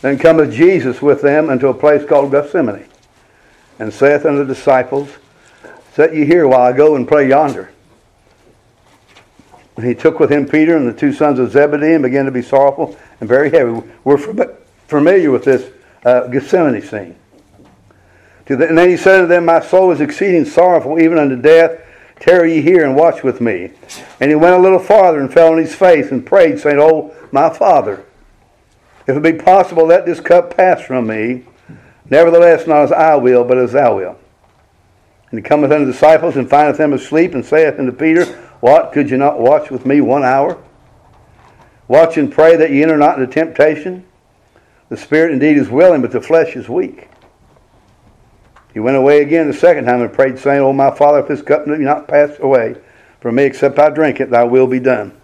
Then 0.00 0.18
cometh 0.18 0.52
Jesus 0.52 1.02
with 1.02 1.22
them 1.22 1.50
unto 1.50 1.68
a 1.68 1.74
place 1.74 2.08
called 2.08 2.30
Gethsemane, 2.30 2.86
and 3.78 3.92
saith 3.92 4.24
unto 4.24 4.44
the 4.44 4.54
disciples, 4.54 5.10
Set 5.94 6.14
ye 6.14 6.24
here 6.24 6.46
while 6.46 6.60
I 6.60 6.72
go 6.72 6.94
and 6.94 7.08
pray 7.08 7.28
yonder. 7.28 7.70
And 9.76 9.86
he 9.86 9.94
took 9.94 10.18
with 10.20 10.30
him 10.30 10.48
Peter 10.48 10.76
and 10.76 10.88
the 10.88 10.92
two 10.92 11.12
sons 11.12 11.38
of 11.38 11.52
Zebedee 11.52 11.94
and 11.94 12.02
began 12.02 12.24
to 12.24 12.30
be 12.30 12.42
sorrowful 12.42 12.96
and 13.20 13.28
very 13.28 13.50
heavy. 13.50 13.80
We're 14.04 14.18
familiar 14.86 15.30
with 15.30 15.44
this 15.44 15.70
uh, 16.04 16.26
Gethsemane 16.28 16.82
scene. 16.82 17.16
And 18.48 18.78
then 18.78 18.88
he 18.88 18.96
said 18.96 19.20
to 19.20 19.26
them, 19.26 19.44
My 19.44 19.60
soul 19.60 19.90
is 19.90 20.00
exceeding 20.00 20.44
sorrowful, 20.44 20.98
even 20.98 21.18
unto 21.18 21.36
death. 21.36 21.80
Tarry 22.18 22.54
ye 22.54 22.62
here 22.62 22.84
and 22.84 22.96
watch 22.96 23.22
with 23.22 23.40
me. 23.40 23.70
And 24.20 24.30
he 24.30 24.34
went 24.34 24.56
a 24.56 24.58
little 24.58 24.78
farther 24.78 25.20
and 25.20 25.32
fell 25.32 25.52
on 25.52 25.58
his 25.58 25.74
face 25.74 26.10
and 26.10 26.26
prayed, 26.26 26.58
saying, 26.58 26.78
Oh, 26.80 27.14
my 27.30 27.50
Father, 27.50 28.04
if 29.08 29.16
it 29.16 29.22
be 29.22 29.32
possible, 29.32 29.86
let 29.86 30.04
this 30.04 30.20
cup 30.20 30.54
pass 30.54 30.82
from 30.82 31.06
me. 31.06 31.44
Nevertheless, 32.10 32.66
not 32.66 32.82
as 32.82 32.92
I 32.92 33.16
will, 33.16 33.42
but 33.42 33.56
as 33.56 33.72
thou 33.72 33.96
wilt. 33.96 34.18
And 35.30 35.38
he 35.38 35.42
cometh 35.42 35.72
unto 35.72 35.86
the 35.86 35.92
disciples 35.92 36.36
and 36.36 36.48
findeth 36.48 36.76
them 36.76 36.92
asleep, 36.92 37.34
and 37.34 37.44
saith 37.44 37.78
unto 37.78 37.90
Peter, 37.90 38.26
What, 38.60 38.92
could 38.92 39.10
you 39.10 39.16
not 39.16 39.40
watch 39.40 39.70
with 39.70 39.86
me 39.86 40.02
one 40.02 40.24
hour? 40.24 40.62
Watch 41.88 42.18
and 42.18 42.30
pray 42.30 42.56
that 42.56 42.70
ye 42.70 42.82
enter 42.82 42.98
not 42.98 43.18
into 43.18 43.32
temptation. 43.32 44.04
The 44.90 44.96
spirit 44.96 45.32
indeed 45.32 45.56
is 45.56 45.70
willing, 45.70 46.02
but 46.02 46.12
the 46.12 46.20
flesh 46.20 46.54
is 46.54 46.68
weak. 46.68 47.08
He 48.74 48.80
went 48.80 48.96
away 48.96 49.22
again 49.22 49.46
the 49.46 49.54
second 49.54 49.86
time 49.86 50.02
and 50.02 50.12
prayed, 50.12 50.38
saying, 50.38 50.60
O 50.60 50.72
my 50.74 50.90
Father, 50.90 51.20
if 51.20 51.28
this 51.28 51.42
cup 51.42 51.64
be 51.64 51.78
not 51.78 52.08
passed 52.08 52.40
away 52.40 52.76
from 53.20 53.36
me, 53.36 53.44
except 53.44 53.78
I 53.78 53.88
drink 53.88 54.20
it, 54.20 54.30
thy 54.30 54.44
will 54.44 54.66
be 54.66 54.80
done. 54.80 55.17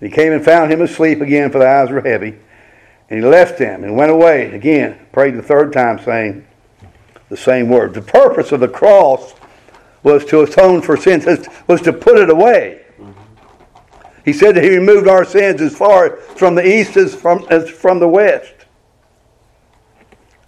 And 0.00 0.10
he 0.10 0.14
came 0.14 0.32
and 0.32 0.44
found 0.44 0.72
him 0.72 0.82
asleep 0.82 1.20
again, 1.20 1.50
for 1.50 1.58
the 1.58 1.68
eyes 1.68 1.90
were 1.90 2.00
heavy. 2.00 2.38
And 3.08 3.20
he 3.20 3.26
left 3.26 3.58
him 3.58 3.84
and 3.84 3.96
went 3.96 4.10
away 4.10 4.52
again, 4.54 5.06
prayed 5.12 5.36
the 5.36 5.42
third 5.42 5.72
time, 5.72 5.98
saying, 5.98 6.46
the 7.28 7.36
same 7.36 7.68
word. 7.68 7.94
The 7.94 8.02
purpose 8.02 8.52
of 8.52 8.60
the 8.60 8.68
cross 8.68 9.34
was 10.02 10.24
to 10.26 10.42
atone 10.42 10.82
for 10.82 10.96
sins, 10.96 11.26
was 11.66 11.80
to 11.82 11.92
put 11.92 12.18
it 12.18 12.30
away. 12.30 12.82
He 14.24 14.32
said 14.32 14.56
that 14.56 14.64
he 14.64 14.76
removed 14.76 15.06
our 15.06 15.24
sins 15.24 15.60
as 15.60 15.76
far 15.76 16.16
from 16.16 16.56
the 16.56 16.66
east 16.66 16.96
as 16.96 17.14
from, 17.14 17.46
as 17.48 17.70
from 17.70 18.00
the 18.00 18.08
west. 18.08 18.52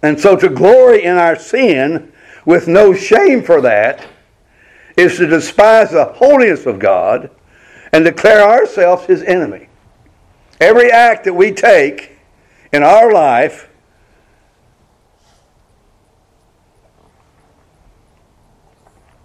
And 0.01 0.19
so 0.19 0.35
to 0.35 0.49
glory 0.49 1.03
in 1.03 1.15
our 1.15 1.37
sin 1.37 2.11
with 2.45 2.67
no 2.67 2.93
shame 2.93 3.43
for 3.43 3.61
that 3.61 4.05
is 4.97 5.17
to 5.17 5.27
despise 5.27 5.91
the 5.91 6.05
holiness 6.05 6.65
of 6.65 6.79
God 6.79 7.29
and 7.91 8.05
declare 8.05 8.41
ourselves 8.41 9.05
his 9.05 9.23
enemy. 9.23 9.67
Every 10.59 10.91
act 10.91 11.23
that 11.25 11.33
we 11.33 11.51
take 11.51 12.17
in 12.71 12.83
our 12.83 13.11
life 13.11 13.69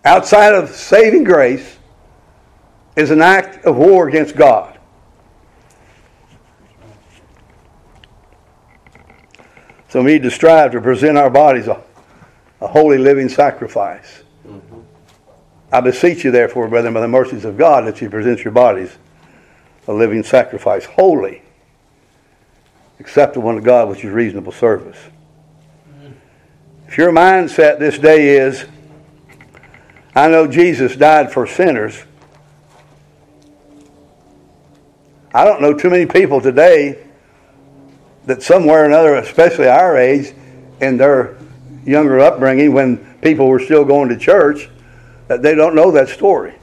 outside 0.04 0.54
of 0.54 0.70
saving 0.70 1.24
grace 1.24 1.78
is 2.96 3.10
an 3.10 3.20
act 3.20 3.64
of 3.64 3.76
war 3.76 4.08
against 4.08 4.36
God. 4.36 4.78
So 9.88 10.02
we 10.02 10.14
need 10.14 10.24
to 10.24 10.30
strive 10.30 10.72
to 10.72 10.80
present 10.80 11.16
our 11.16 11.30
bodies 11.30 11.68
a, 11.68 11.80
a 12.60 12.66
holy 12.66 12.98
living 12.98 13.28
sacrifice. 13.28 14.23
I 15.74 15.80
beseech 15.80 16.22
you, 16.22 16.30
therefore, 16.30 16.68
brethren, 16.68 16.94
by 16.94 17.00
the 17.00 17.08
mercies 17.08 17.44
of 17.44 17.58
God, 17.58 17.84
that 17.88 18.00
you 18.00 18.08
present 18.08 18.44
your 18.44 18.52
bodies 18.52 18.96
a 19.88 19.92
living 19.92 20.22
sacrifice, 20.22 20.84
holy, 20.84 21.42
acceptable 23.00 23.48
unto 23.48 23.60
God, 23.60 23.88
which 23.88 24.04
is 24.04 24.12
reasonable 24.12 24.52
service. 24.52 24.96
If 26.86 26.96
your 26.96 27.10
mindset 27.10 27.80
this 27.80 27.98
day 27.98 28.36
is, 28.36 28.66
I 30.14 30.28
know 30.28 30.46
Jesus 30.46 30.94
died 30.94 31.32
for 31.32 31.44
sinners. 31.44 32.04
I 35.34 35.44
don't 35.44 35.60
know 35.60 35.74
too 35.74 35.90
many 35.90 36.06
people 36.06 36.40
today 36.40 37.04
that 38.26 38.44
somewhere 38.44 38.84
or 38.84 38.86
another, 38.86 39.16
especially 39.16 39.66
our 39.66 39.96
age, 39.96 40.34
in 40.80 40.98
their 40.98 41.36
younger 41.84 42.20
upbringing, 42.20 42.72
when 42.72 43.18
people 43.22 43.48
were 43.48 43.58
still 43.58 43.84
going 43.84 44.08
to 44.10 44.16
church, 44.16 44.70
they 45.28 45.54
don't 45.54 45.74
know 45.74 45.90
that 45.90 46.08
story. 46.08 46.54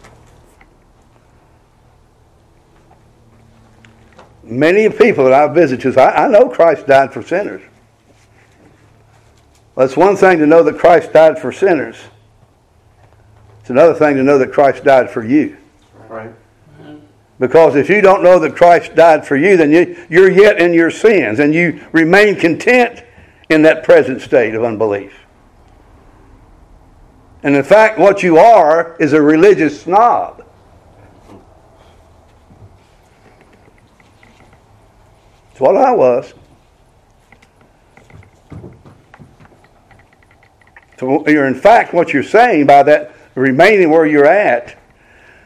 Many 4.44 4.90
people 4.90 5.26
that 5.26 5.34
I've 5.34 5.54
visited, 5.54 5.98
I, 5.98 6.26
I 6.26 6.28
know 6.28 6.50
Christ 6.50 6.88
died 6.88 7.14
for 7.14 7.22
sinners. 7.24 7.62
Well, 9.76 9.86
it's 9.86 9.96
one 9.96 10.16
thing 10.16 10.40
to 10.40 10.46
know 10.46 10.64
that 10.64 10.78
Christ 10.78 11.14
died 11.14 11.40
for 11.40 11.52
sinners. 11.52 11.98
It's 13.62 13.70
another 13.70 13.94
thing 13.94 14.16
to 14.18 14.24
know 14.24 14.38
that 14.38 14.52
Christ 14.52 14.84
died 14.84 15.10
for 15.10 15.24
you. 15.24 15.58
Right. 16.10 16.34
Because 17.40 17.76
if 17.76 17.90
you 17.90 18.02
don't 18.02 18.22
know 18.22 18.38
that 18.38 18.56
Christ 18.56 18.94
died 18.94 19.26
for 19.26 19.36
you, 19.36 19.58
then 19.58 19.72
you, 19.72 20.06
you're 20.10 20.30
yet 20.30 20.62
in 20.62 20.74
your 20.74 20.92
sins 20.92 21.40
and 21.40 21.56
you 21.56 21.84
remain 21.92 22.36
content 22.36 23.04
in 23.50 23.64
that 23.64 23.84
present 23.84 24.22
state 24.22 24.54
of 24.54 24.64
unbelief. 24.64 25.21
And 27.44 27.56
in 27.56 27.64
fact, 27.64 27.98
what 27.98 28.22
you 28.22 28.38
are 28.38 28.96
is 29.00 29.14
a 29.14 29.22
religious 29.22 29.82
snob. 29.82 30.46
It's 35.52 35.60
what 35.60 35.76
I 35.76 35.92
was. 35.92 36.34
So 41.00 41.28
you're 41.28 41.48
in 41.48 41.56
fact 41.56 41.96
what 41.96 42.14
you're 42.14 42.22
saying 42.22 42.68
by 42.68 42.84
that 42.84 43.16
remaining 43.34 43.90
where 43.90 44.06
you're 44.06 44.28
at. 44.28 44.78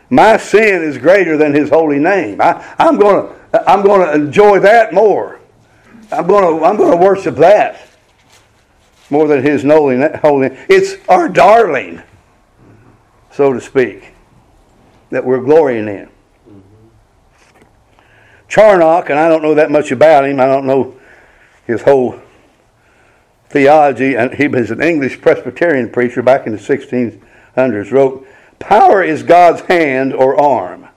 My 0.10 0.36
sin 0.36 0.84
is 0.84 0.98
greater 0.98 1.38
than 1.38 1.54
his 1.54 1.70
holy 1.70 1.98
name. 1.98 2.42
I, 2.42 2.76
am 2.78 2.98
gonna 3.00 3.34
I'm 3.66 3.82
gonna 3.82 4.12
enjoy 4.12 4.60
that 4.60 4.94
more. 4.94 5.40
I'm 6.12 6.28
gonna 6.28 6.62
I'm 6.62 6.76
gonna 6.76 6.98
worship 6.98 7.36
that 7.38 7.85
more 9.10 9.28
than 9.28 9.44
His 9.44 9.64
holy. 9.64 10.48
It's 10.70 10.96
our 11.08 11.30
darling, 11.30 12.02
so 13.32 13.54
to 13.54 13.62
speak, 13.62 14.14
that 15.10 15.24
we're 15.26 15.42
glorying 15.42 15.88
in. 15.88 16.10
Charnock, 18.48 19.10
and 19.10 19.20
I 19.20 19.28
don't 19.28 19.42
know 19.42 19.56
that 19.56 19.72
much 19.72 19.92
about 19.92 20.26
him. 20.26 20.40
I 20.40 20.46
don't 20.46 20.66
know 20.66 20.96
his 21.66 21.82
whole 21.82 22.20
theology, 23.50 24.16
and 24.16 24.34
he 24.34 24.48
was 24.48 24.72
an 24.72 24.82
English 24.82 25.20
Presbyterian 25.22 25.90
preacher 25.90 26.22
back 26.22 26.46
in 26.46 26.54
the 26.54 26.60
1600s, 26.60 27.92
wrote, 27.92 28.28
Power 28.60 29.04
is 29.04 29.24
God's 29.24 29.62
hand 29.62 30.14
or 30.14 30.40
arm. 30.40 30.88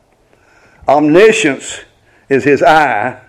Omniscience 0.86 1.80
is 2.28 2.44
his 2.44 2.62
eye. 2.62 3.20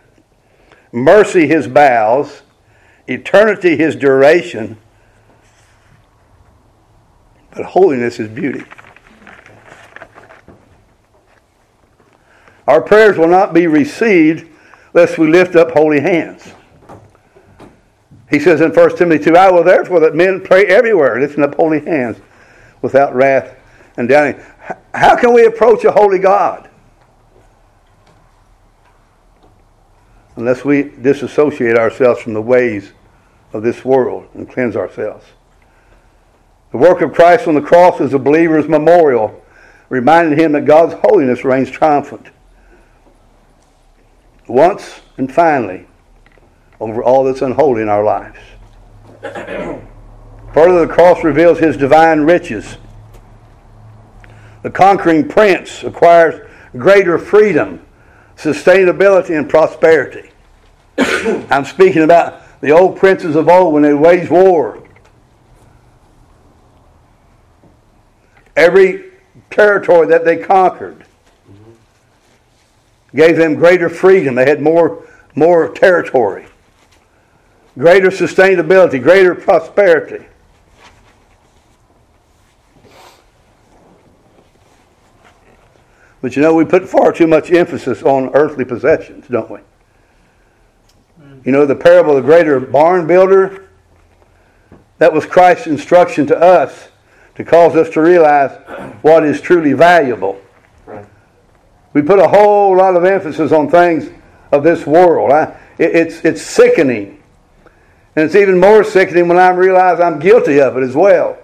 Mercy 0.91 1.47
his 1.47 1.67
bowels. 1.67 2.41
Eternity 3.09 3.79
is 3.79 3.95
duration. 3.95 4.77
But 7.49 7.65
holiness 7.65 8.19
is 8.19 8.29
beauty. 8.29 8.63
Our 12.67 12.81
prayers 12.81 13.17
will 13.17 13.27
not 13.27 13.51
be 13.51 13.65
received 13.65 14.47
lest 14.93 15.17
we 15.17 15.27
lift 15.27 15.55
up 15.55 15.71
holy 15.71 16.01
hands. 16.01 16.53
He 18.29 18.39
says 18.39 18.61
in 18.61 18.71
1 18.71 18.95
Timothy 18.95 19.23
2, 19.23 19.35
I 19.35 19.49
will 19.49 19.63
therefore 19.63 19.99
that 20.01 20.13
men 20.13 20.41
pray 20.41 20.65
everywhere, 20.65 21.19
lifting 21.19 21.43
up 21.43 21.55
holy 21.55 21.79
hands 21.79 22.17
without 22.83 23.15
wrath 23.15 23.57
and 23.97 24.07
doubting. 24.07 24.39
How 24.93 25.15
can 25.15 25.33
we 25.33 25.45
approach 25.45 25.83
a 25.83 25.91
holy 25.91 26.19
God? 26.19 26.69
Unless 30.35 30.63
we 30.63 30.83
disassociate 30.83 31.75
ourselves 31.75 32.21
from 32.21 32.35
the 32.35 32.41
ways 32.41 32.93
of 33.53 33.63
this 33.63 33.83
world 33.83 34.27
and 34.33 34.49
cleanse 34.49 34.75
ourselves. 34.75 35.25
The 36.71 36.77
work 36.77 37.01
of 37.01 37.13
Christ 37.13 37.47
on 37.47 37.55
the 37.55 37.61
cross 37.61 37.99
is 37.99 38.13
a 38.13 38.19
believer's 38.19 38.67
memorial, 38.67 39.43
reminding 39.89 40.37
him 40.37 40.51
that 40.51 40.65
God's 40.65 40.93
holiness 41.01 41.43
reigns 41.43 41.71
triumphant. 41.71 42.27
Once 44.47 45.01
and 45.17 45.33
finally, 45.33 45.87
over 46.79 47.03
all 47.03 47.23
that's 47.23 47.41
unholy 47.41 47.81
in 47.81 47.89
our 47.89 48.03
lives. 48.03 48.39
Further, 50.53 50.85
the 50.85 50.93
cross 50.93 51.23
reveals 51.23 51.59
his 51.59 51.77
divine 51.77 52.21
riches. 52.21 52.77
The 54.61 54.69
conquering 54.69 55.27
prince 55.27 55.83
acquires 55.83 56.47
greater 56.77 57.17
freedom, 57.17 57.85
sustainability, 58.35 59.37
and 59.37 59.49
prosperity. 59.49 60.31
I'm 60.97 61.65
speaking 61.65 62.03
about 62.03 62.41
the 62.61 62.71
old 62.71 62.97
princes 62.97 63.35
of 63.35 63.47
old 63.47 63.73
when 63.73 63.83
they 63.83 63.93
waged 63.93 64.29
war. 64.29 64.83
Every 68.55 69.11
territory 69.49 70.07
that 70.07 70.25
they 70.25 70.37
conquered 70.37 71.05
gave 73.15 73.37
them 73.37 73.55
greater 73.55 73.89
freedom. 73.89 74.35
They 74.35 74.47
had 74.47 74.61
more, 74.61 75.07
more 75.35 75.69
territory 75.69 76.45
greater 77.79 78.09
sustainability, 78.09 79.01
greater 79.01 79.33
prosperity. 79.33 80.25
But 86.21 86.35
you 86.35 86.41
know, 86.41 86.53
we 86.53 86.65
put 86.65 86.87
far 86.87 87.13
too 87.13 87.27
much 87.27 87.51
emphasis 87.51 88.03
on 88.03 88.35
earthly 88.35 88.65
possessions, 88.65 89.25
don't 89.29 89.49
we? 89.49 89.59
You 91.43 91.51
know, 91.51 91.65
the 91.65 91.75
parable 91.75 92.17
of 92.17 92.23
the 92.23 92.27
greater 92.27 92.59
barn 92.59 93.07
builder, 93.07 93.67
that 94.97 95.13
was 95.13 95.25
Christ's 95.25 95.67
instruction 95.67 96.27
to 96.27 96.37
us 96.37 96.89
to 97.35 97.45
cause 97.45 97.75
us 97.75 97.89
to 97.91 98.01
realize 98.01 98.51
what 99.01 99.23
is 99.23 99.39
truly 99.39 99.73
valuable. 99.73 100.41
Right. 100.85 101.05
We 101.93 102.01
put 102.01 102.19
a 102.19 102.27
whole 102.27 102.75
lot 102.75 102.95
of 102.95 103.05
emphasis 103.05 103.51
on 103.51 103.69
things 103.69 104.09
of 104.51 104.63
this 104.63 104.85
world. 104.85 105.31
I, 105.31 105.57
it, 105.77 105.95
it's, 105.95 106.25
it's 106.25 106.41
sickening 106.41 107.19
and 108.15 108.25
it's 108.25 108.35
even 108.35 108.59
more 108.59 108.83
sickening 108.83 109.27
when 109.27 109.37
I 109.37 109.49
realize 109.51 109.99
I'm 109.99 110.19
guilty 110.19 110.59
of 110.59 110.75
it 110.75 110.83
as 110.83 110.95
well. 110.95 111.37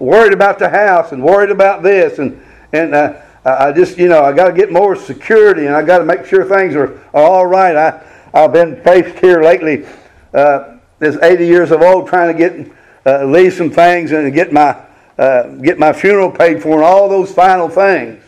Worried 0.00 0.32
about 0.32 0.58
the 0.58 0.68
house 0.68 1.12
and 1.12 1.22
worried 1.22 1.50
about 1.50 1.84
this 1.84 2.18
and 2.18 2.42
and 2.72 2.92
uh, 2.92 3.22
I 3.44 3.72
just 3.72 3.98
you 3.98 4.08
know 4.08 4.22
I 4.22 4.32
got 4.32 4.48
to 4.48 4.54
get 4.54 4.72
more 4.72 4.96
security 4.96 5.66
and 5.66 5.76
I 5.76 5.82
got 5.82 5.98
to 5.98 6.04
make 6.04 6.24
sure 6.24 6.44
things 6.44 6.74
are, 6.74 6.98
are 7.12 7.22
all 7.22 7.46
right. 7.46 7.76
I 7.76 8.02
I've 8.32 8.52
been 8.52 8.82
faced 8.82 9.18
here 9.18 9.42
lately 9.42 9.86
uh, 10.32 10.78
as 11.00 11.16
80 11.22 11.46
years 11.46 11.70
of 11.70 11.82
old 11.82 12.08
trying 12.08 12.36
to 12.36 12.38
get 12.38 12.72
uh, 13.06 13.24
leave 13.24 13.52
some 13.52 13.70
things 13.70 14.12
and 14.12 14.32
get 14.32 14.52
my 14.52 14.80
uh, 15.18 15.48
get 15.56 15.78
my 15.78 15.92
funeral 15.92 16.30
paid 16.30 16.62
for 16.62 16.76
and 16.76 16.84
all 16.84 17.08
those 17.08 17.32
final 17.32 17.68
things. 17.68 18.22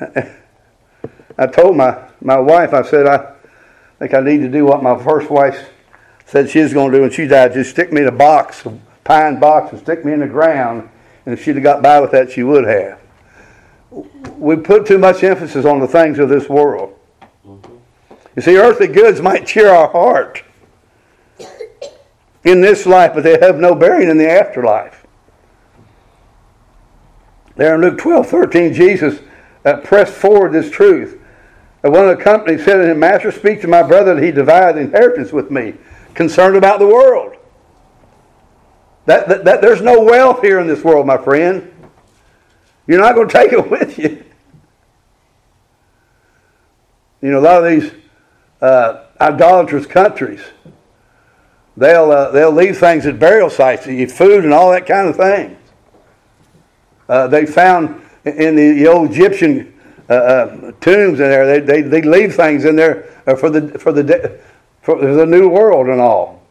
I 1.38 1.46
told 1.46 1.76
my, 1.76 2.08
my 2.20 2.38
wife, 2.38 2.74
I 2.74 2.82
said, 2.82 3.06
I 3.06 3.34
think 3.98 4.14
I 4.14 4.20
need 4.20 4.38
to 4.38 4.48
do 4.48 4.64
what 4.64 4.82
my 4.82 5.00
first 5.02 5.30
wife 5.30 5.70
said 6.26 6.50
she 6.50 6.60
was 6.60 6.72
going 6.72 6.90
to 6.90 6.98
do 6.98 7.02
when 7.02 7.10
she 7.10 7.26
died. 7.26 7.52
Just 7.52 7.70
stick 7.70 7.92
me 7.92 8.02
in 8.02 8.08
a 8.08 8.12
box, 8.12 8.64
a 8.66 8.78
pine 9.04 9.38
box, 9.38 9.72
and 9.72 9.80
stick 9.80 10.04
me 10.04 10.12
in 10.12 10.20
the 10.20 10.26
ground. 10.26 10.88
And 11.24 11.32
if 11.32 11.44
she'd 11.44 11.56
have 11.56 11.62
got 11.62 11.82
by 11.82 12.00
with 12.00 12.10
that, 12.12 12.30
she 12.30 12.42
would 12.42 12.64
have. 12.64 13.00
We 14.38 14.56
put 14.56 14.86
too 14.86 14.98
much 14.98 15.22
emphasis 15.22 15.64
on 15.64 15.80
the 15.80 15.86
things 15.86 16.18
of 16.18 16.28
this 16.28 16.48
world. 16.48 16.98
You 18.34 18.42
see, 18.42 18.56
earthly 18.56 18.88
goods 18.88 19.20
might 19.20 19.46
cheer 19.46 19.68
our 19.68 19.88
heart 19.88 20.42
in 22.44 22.60
this 22.60 22.86
life, 22.86 23.12
but 23.14 23.22
they 23.22 23.38
have 23.38 23.58
no 23.58 23.74
bearing 23.74 24.08
in 24.08 24.16
the 24.16 24.30
afterlife. 24.30 25.06
There 27.56 27.74
in 27.74 27.82
Luke 27.82 27.98
12 27.98 28.26
13, 28.26 28.72
Jesus 28.72 29.20
uh, 29.64 29.76
pressed 29.78 30.14
forward 30.14 30.52
this 30.52 30.70
truth. 30.70 31.20
And 31.82 31.92
one 31.92 32.08
of 32.08 32.16
the 32.16 32.22
company 32.22 32.56
said 32.56 32.76
to 32.76 32.90
him, 32.90 33.00
Master, 33.00 33.30
speak 33.30 33.60
to 33.60 33.68
my 33.68 33.82
brother 33.82 34.14
that 34.14 34.22
he 34.22 34.30
divide 34.30 34.76
the 34.76 34.80
inheritance 34.80 35.32
with 35.32 35.50
me, 35.50 35.74
concerned 36.14 36.56
about 36.56 36.78
the 36.78 36.86
world. 36.86 37.36
That, 39.06 39.28
that, 39.28 39.44
that, 39.44 39.60
there's 39.60 39.82
no 39.82 40.02
wealth 40.02 40.42
here 40.42 40.60
in 40.60 40.66
this 40.66 40.84
world, 40.84 41.06
my 41.06 41.18
friend. 41.18 41.72
You're 42.86 43.00
not 43.00 43.14
going 43.14 43.28
to 43.30 43.32
take 43.32 43.52
it 43.52 43.70
with 43.70 43.98
you. 43.98 44.24
You 47.20 47.30
know, 47.30 47.38
a 47.38 47.40
lot 47.40 47.64
of 47.64 47.70
these 47.70 47.92
uh, 48.60 49.04
idolatrous 49.20 49.86
countries, 49.86 50.40
they'll, 51.76 52.10
uh, 52.10 52.30
they'll 52.30 52.52
leave 52.52 52.78
things 52.78 53.06
at 53.06 53.18
burial 53.18 53.48
sites, 53.48 53.84
food 53.84 54.44
and 54.44 54.52
all 54.52 54.70
that 54.72 54.86
kind 54.86 55.08
of 55.08 55.16
thing. 55.16 55.56
Uh, 57.08 57.26
they 57.28 57.46
found 57.46 58.00
in 58.24 58.56
the, 58.56 58.72
the 58.72 58.86
old 58.86 59.10
Egyptian 59.10 59.72
uh, 60.08 60.14
uh, 60.14 60.72
tombs 60.80 61.20
in 61.20 61.28
there. 61.28 61.46
They, 61.46 61.60
they, 61.60 61.82
they 61.82 62.02
leave 62.02 62.34
things 62.34 62.64
in 62.64 62.76
there 62.76 63.10
uh, 63.26 63.34
for 63.34 63.50
the 63.50 63.78
for 63.78 63.92
the 63.92 64.40
for 64.82 64.98
the 64.98 65.26
new 65.26 65.48
world 65.48 65.88
and 65.88 66.00
all. 66.00 66.42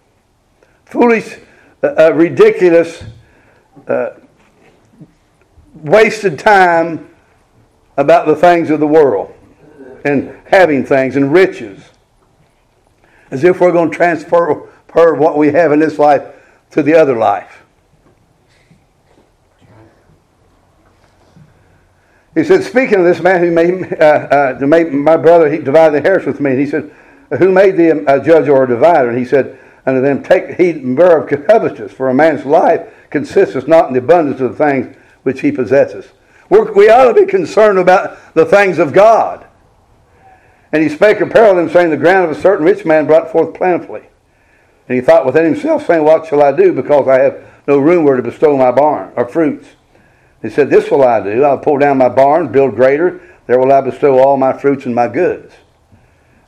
Foolish, 0.86 1.38
uh, 1.84 1.88
uh 1.98 2.14
ridiculous, 2.14 3.04
uh, 3.88 4.12
wasted 5.74 6.38
time 6.38 7.10
about 7.98 8.28
the 8.28 8.36
things 8.36 8.70
of 8.70 8.80
the 8.80 8.88
world 8.88 9.34
and 10.04 10.36
having 10.46 10.86
things 10.86 11.16
and 11.16 11.32
riches, 11.32 11.84
as 13.30 13.44
if 13.44 13.60
we're 13.60 13.72
going 13.72 13.90
to 13.90 13.96
transfer 13.96 14.68
what 14.94 15.38
we 15.38 15.50
have 15.50 15.72
in 15.72 15.80
this 15.80 15.98
life 15.98 16.24
to 16.72 16.84
the 16.84 16.94
other 16.94 17.16
life. 17.16 17.64
He 22.34 22.46
said, 22.46 22.64
speaking 22.64 23.00
of 23.00 23.06
this 23.06 23.22
man 23.22 23.42
who 23.42 23.52
made, 23.52 23.94
uh, 24.00 24.58
uh, 24.62 24.66
my 24.66 25.18
brother 25.18 25.52
he 25.52 25.58
divided 25.58 25.94
the 25.94 25.98
inheritance 25.98 26.26
with 26.26 26.40
me, 26.40 26.52
and 26.52 26.60
he 26.60 26.66
said, 26.66 26.94
who 27.38 27.52
made 27.52 27.78
thee 27.78 27.90
a 27.90 28.22
judge 28.24 28.48
or 28.48 28.64
a 28.64 28.68
divider? 28.68 29.10
And 29.10 29.18
he 29.18 29.26
said 29.26 29.58
unto 29.86 30.02
them, 30.02 30.24
take 30.24 30.58
heed 30.58 30.78
and 30.78 30.96
beware 30.96 31.20
of 31.20 31.48
covetousness, 31.48 31.92
for 31.92 32.10
a 32.10 32.14
man's 32.14 32.46
life 32.46 32.88
consisteth 33.10 33.68
not 33.68 33.88
in 33.88 33.94
the 33.94 34.00
abundance 34.00 34.42
of 34.42 34.58
the 34.58 34.64
things 34.64 34.96
which 35.24 35.42
he 35.42 35.52
possesses. 35.52 36.10
We're, 36.50 36.72
we 36.74 36.90
ought 36.90 37.06
to 37.06 37.14
be 37.14 37.26
concerned 37.26 37.80
about 37.80 38.18
the 38.34 38.46
things 38.46 38.78
of 38.78 38.94
God. 38.94 39.46
And 40.72 40.84
he 40.84 40.90
spake 40.90 41.20
a 41.20 41.28
parable 41.28 41.62
him, 41.62 41.70
saying, 41.70 41.90
The 41.90 41.98
ground 41.98 42.30
of 42.30 42.38
a 42.38 42.42
certain 42.42 42.66
rich 42.66 42.86
man 42.86 43.08
brought 43.08 43.32
forth 43.32 43.54
plentifully. 43.54 44.04
And 44.88 44.96
he 44.98 45.02
thought 45.02 45.26
within 45.26 45.46
himself, 45.46 45.86
saying, 45.86 46.04
What 46.04 46.28
shall 46.28 46.42
I 46.42 46.52
do, 46.52 46.74
because 46.74 47.08
I 47.08 47.20
have 47.20 47.46
no 47.68 47.78
room 47.78 48.04
where 48.04 48.18
to 48.18 48.24
bestow 48.24 48.58
my 48.58 48.72
barn 48.72 49.12
or 49.16 49.28
fruits? 49.28 49.68
He 50.42 50.50
said, 50.50 50.70
This 50.70 50.90
will 50.90 51.04
I 51.04 51.22
do. 51.22 51.44
I'll 51.44 51.58
pull 51.58 51.78
down 51.78 51.98
my 51.98 52.10
barns, 52.10 52.52
build 52.52 52.76
greater. 52.76 53.22
There 53.48 53.60
will 53.60 53.72
I 53.72 53.82
bestow 53.82 54.20
all 54.20 54.38
my 54.38 54.54
fruits 54.54 54.86
and 54.86 54.96
my 54.96 55.08
goods. 55.08 55.54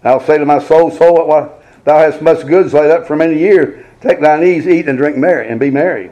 I'll 0.04 0.20
say 0.20 0.38
to 0.38 0.46
my 0.46 0.60
soul, 0.60 0.92
Soul, 0.92 1.28
what 1.28 1.63
thou 1.86 2.00
hast 2.00 2.22
much 2.22 2.46
goods 2.46 2.74
laid 2.74 2.92
up 2.92 3.08
for 3.08 3.16
many 3.16 3.38
years. 3.38 3.86
Take 4.02 4.22
thine 4.22 4.44
ease, 4.44 4.68
eat 4.68 4.88
and 4.88 4.98
drink 4.98 5.18
merry, 5.18 5.48
and 5.48 5.60
be 5.60 5.72
merry. 5.72 6.12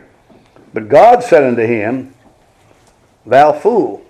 But 0.74 0.88
God 0.88 1.24
said 1.24 1.44
unto 1.44 1.66
him, 1.66 2.14
Thou 3.26 3.54
fool. 3.54 4.04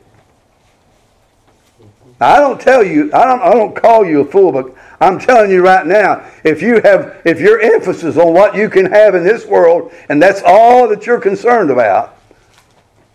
I 2.19 2.39
don't 2.39 2.61
tell 2.61 2.83
you, 2.83 3.11
I 3.13 3.25
don't, 3.25 3.41
I 3.41 3.53
don't 3.53 3.75
call 3.75 4.05
you 4.05 4.21
a 4.21 4.25
fool, 4.25 4.51
but 4.51 4.75
I'm 4.99 5.17
telling 5.17 5.49
you 5.49 5.63
right 5.63 5.85
now, 5.85 6.23
if 6.43 6.61
you 6.61 6.79
have, 6.81 7.19
if 7.25 7.39
your 7.39 7.59
emphasis 7.59 8.15
on 8.15 8.33
what 8.33 8.53
you 8.55 8.69
can 8.69 8.85
have 8.85 9.15
in 9.15 9.23
this 9.23 9.47
world, 9.47 9.91
and 10.07 10.21
that's 10.21 10.43
all 10.45 10.87
that 10.89 11.07
you're 11.07 11.19
concerned 11.19 11.71
about, 11.71 12.19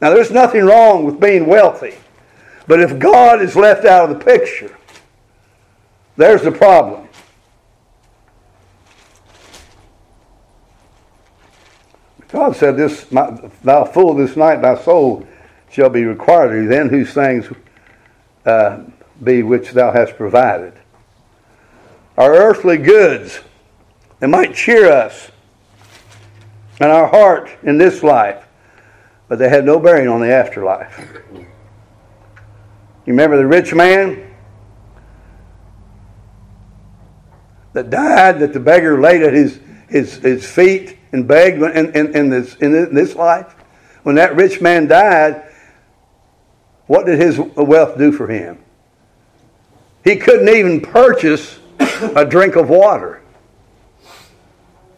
now 0.00 0.10
there's 0.10 0.32
nothing 0.32 0.64
wrong 0.64 1.04
with 1.04 1.20
being 1.20 1.46
wealthy, 1.46 1.94
but 2.66 2.80
if 2.80 2.98
God 2.98 3.40
is 3.40 3.54
left 3.54 3.84
out 3.84 4.10
of 4.10 4.18
the 4.18 4.24
picture, 4.24 4.76
there's 6.16 6.42
the 6.42 6.50
problem. 6.50 7.05
God 12.28 12.56
said, 12.56 12.76
"This, 12.76 13.10
my, 13.12 13.50
thou 13.62 13.84
fool, 13.84 14.14
this 14.14 14.36
night 14.36 14.62
thy 14.62 14.76
soul 14.76 15.26
shall 15.70 15.90
be 15.90 16.04
required 16.04 16.56
of 16.56 16.62
thee. 16.62 16.68
Then 16.68 16.88
whose 16.88 17.12
things 17.12 17.46
uh, 18.44 18.80
be 19.22 19.42
which 19.42 19.72
thou 19.72 19.92
hast 19.92 20.16
provided." 20.16 20.74
Our 22.16 22.34
earthly 22.34 22.78
goods, 22.78 23.40
they 24.20 24.26
might 24.26 24.54
cheer 24.54 24.90
us 24.90 25.30
and 26.80 26.90
our 26.90 27.06
heart 27.08 27.50
in 27.62 27.78
this 27.78 28.02
life, 28.02 28.46
but 29.28 29.38
they 29.38 29.48
have 29.48 29.64
no 29.64 29.78
bearing 29.78 30.08
on 30.08 30.20
the 30.20 30.32
afterlife. 30.32 30.98
You 33.06 33.12
remember 33.12 33.36
the 33.36 33.46
rich 33.46 33.72
man 33.72 34.34
that 37.72 37.90
died, 37.90 38.40
that 38.40 38.52
the 38.52 38.60
beggar 38.60 39.00
laid 39.00 39.22
at 39.22 39.32
his, 39.32 39.60
his, 39.88 40.16
his 40.16 40.46
feet 40.50 40.95
and 41.12 41.26
begged 41.26 41.62
in, 41.62 41.94
in, 41.94 42.16
in, 42.16 42.30
this, 42.30 42.56
in 42.56 42.94
this 42.94 43.14
life? 43.14 43.54
When 44.02 44.14
that 44.16 44.36
rich 44.36 44.60
man 44.60 44.86
died, 44.86 45.42
what 46.86 47.06
did 47.06 47.18
his 47.18 47.38
wealth 47.38 47.98
do 47.98 48.12
for 48.12 48.28
him? 48.28 48.58
He 50.04 50.16
couldn't 50.16 50.48
even 50.48 50.80
purchase 50.80 51.58
a 51.80 52.24
drink 52.24 52.54
of 52.56 52.68
water. 52.68 53.22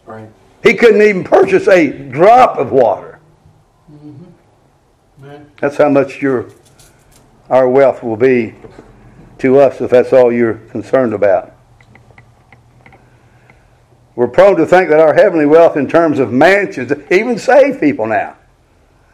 Right. 0.04 0.28
He 0.62 0.74
couldn't 0.74 1.02
even 1.02 1.24
purchase 1.24 1.66
a 1.68 1.90
drop 1.90 2.58
of 2.58 2.72
water. 2.72 3.20
Mm-hmm. 3.90 5.44
That's 5.60 5.76
how 5.76 5.88
much 5.88 6.20
your 6.20 6.50
our 7.48 7.68
wealth 7.68 8.02
will 8.02 8.16
be 8.16 8.54
to 9.38 9.58
us 9.58 9.80
if 9.80 9.90
that's 9.90 10.12
all 10.12 10.32
you're 10.32 10.54
concerned 10.54 11.14
about. 11.14 11.54
We're 14.18 14.26
prone 14.26 14.56
to 14.56 14.66
think 14.66 14.90
that 14.90 14.98
our 14.98 15.14
heavenly 15.14 15.46
wealth, 15.46 15.76
in 15.76 15.86
terms 15.86 16.18
of 16.18 16.32
mansions, 16.32 16.90
even 17.08 17.38
save 17.38 17.78
people 17.78 18.04
now. 18.04 18.36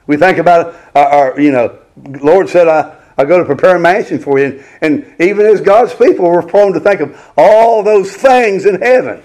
We 0.07 0.17
think 0.17 0.39
about 0.39 0.75
our, 0.95 1.07
our 1.07 1.41
you 1.41 1.53
know, 1.53 1.79
Lord 2.23 2.49
said, 2.49 2.69
I, 2.69 2.97
I 3.19 3.27
go 3.27 3.37
to 3.37 3.45
prepare 3.45 3.77
a 3.77 3.79
mansion 3.79 4.19
for 4.19 4.39
you. 4.39 4.65
And, 4.81 5.05
and 5.05 5.21
even 5.21 5.45
as 5.45 5.61
God's 5.61 5.93
people, 5.93 6.25
we're 6.31 6.41
prone 6.41 6.73
to 6.73 6.81
think 6.81 7.03
of 7.03 7.33
all 7.37 7.83
those 7.83 8.17
things 8.17 8.65
in 8.65 8.81
heaven 8.81 9.23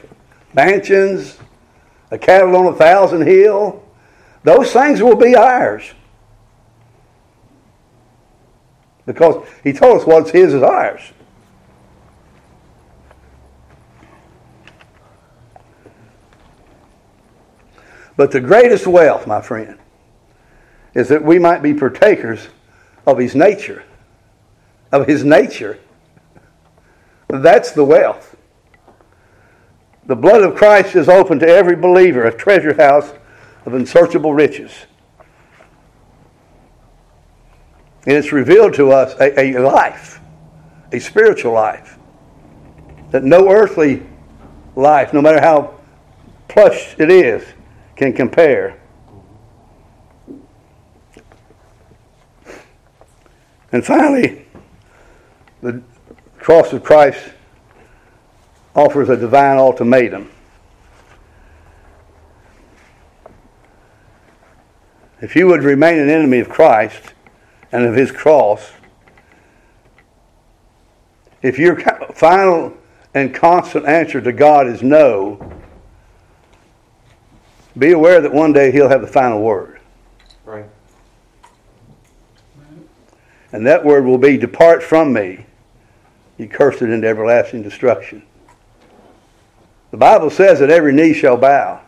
mansions, 0.54 1.38
a 2.12 2.18
cattle 2.18 2.58
on 2.58 2.66
a 2.66 2.76
thousand 2.76 3.26
hill. 3.26 3.82
Those 4.44 4.74
things 4.74 5.02
will 5.02 5.16
be 5.16 5.34
ours. 5.34 5.94
Because 9.06 9.48
He 9.64 9.72
told 9.72 10.02
us 10.02 10.06
what's 10.06 10.32
His 10.32 10.54
is 10.54 10.62
ours. 10.62 11.14
But 18.20 18.32
the 18.32 18.42
greatest 18.42 18.86
wealth, 18.86 19.28
my 19.28 19.40
friend, 19.40 19.80
is 20.94 21.08
that 21.08 21.24
we 21.24 21.40
might 21.40 21.62
be 21.62 21.74
partakers 21.74 22.50
of 23.08 23.18
his 23.18 23.34
nature. 23.34 23.86
Of 24.92 25.08
his 25.08 25.24
nature. 25.24 25.80
That's 27.30 27.72
the 27.72 27.86
wealth. 27.86 28.36
The 30.06 30.18
blood 30.18 30.44
of 30.44 30.56
Christ 30.56 30.98
is 30.98 31.08
open 31.08 31.40
to 31.40 31.48
every 31.48 31.78
believer, 31.78 32.26
a 32.26 32.36
treasure 32.36 32.74
house 32.74 33.10
of 33.66 33.74
unsearchable 33.74 34.34
riches. 34.34 34.74
And 38.06 38.18
it's 38.18 38.34
revealed 38.34 38.74
to 38.74 38.92
us 38.92 39.14
a, 39.22 39.56
a 39.56 39.60
life, 39.62 40.20
a 40.92 41.00
spiritual 41.00 41.54
life, 41.54 41.98
that 43.12 43.24
no 43.24 43.50
earthly 43.50 44.04
life, 44.76 45.14
no 45.14 45.22
matter 45.22 45.40
how 45.40 45.76
plush 46.50 46.96
it 47.00 47.10
is, 47.10 47.46
can 48.00 48.14
compare. 48.14 48.80
And 53.74 53.86
finally, 53.86 54.46
the 55.62 55.84
cross 56.38 56.72
of 56.72 56.82
Christ 56.82 57.20
offers 58.74 59.10
a 59.10 59.18
divine 59.18 59.58
ultimatum. 59.58 60.32
If 65.20 65.36
you 65.36 65.48
would 65.48 65.64
remain 65.64 66.00
an 66.00 66.10
enemy 66.10 66.40
of 66.40 66.48
Christ 66.48 67.14
and 67.74 67.84
of 67.84 67.96
his 67.96 68.14
cross, 68.14 68.72
if 71.42 71.60
your 71.60 71.78
final 72.14 72.78
and 73.14 73.36
constant 73.36 73.86
answer 73.88 74.22
to 74.22 74.32
God 74.32 74.68
is 74.68 74.82
no, 74.82 75.59
be 77.78 77.92
aware 77.92 78.22
that 78.22 78.34
one 78.34 78.54
day 78.54 78.72
he'll 78.72 78.90
have 78.90 79.02
the 79.02 79.08
final 79.08 79.42
word. 79.42 79.80
Right. 80.46 80.66
And 83.52 83.66
that 83.66 83.84
word 83.84 84.06
will 84.06 84.18
be, 84.18 84.38
Depart 84.38 84.84
from 84.84 85.14
me, 85.14 85.46
ye 86.38 86.48
cursed 86.48 86.82
into 86.82 87.08
everlasting 87.08 87.64
destruction. 87.64 88.24
The 89.92 89.98
Bible 89.98 90.30
says 90.30 90.60
that 90.60 90.70
every 90.70 90.94
knee 90.94 91.14
shall 91.14 91.38
bow, 91.38 91.82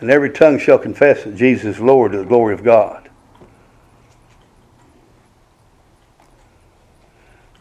and 0.00 0.10
every 0.10 0.30
tongue 0.30 0.58
shall 0.58 0.78
confess 0.78 1.24
that 1.24 1.36
Jesus 1.36 1.76
is 1.76 1.80
Lord 1.80 2.12
to 2.12 2.18
the 2.18 2.24
glory 2.24 2.54
of 2.54 2.62
God. 2.62 3.08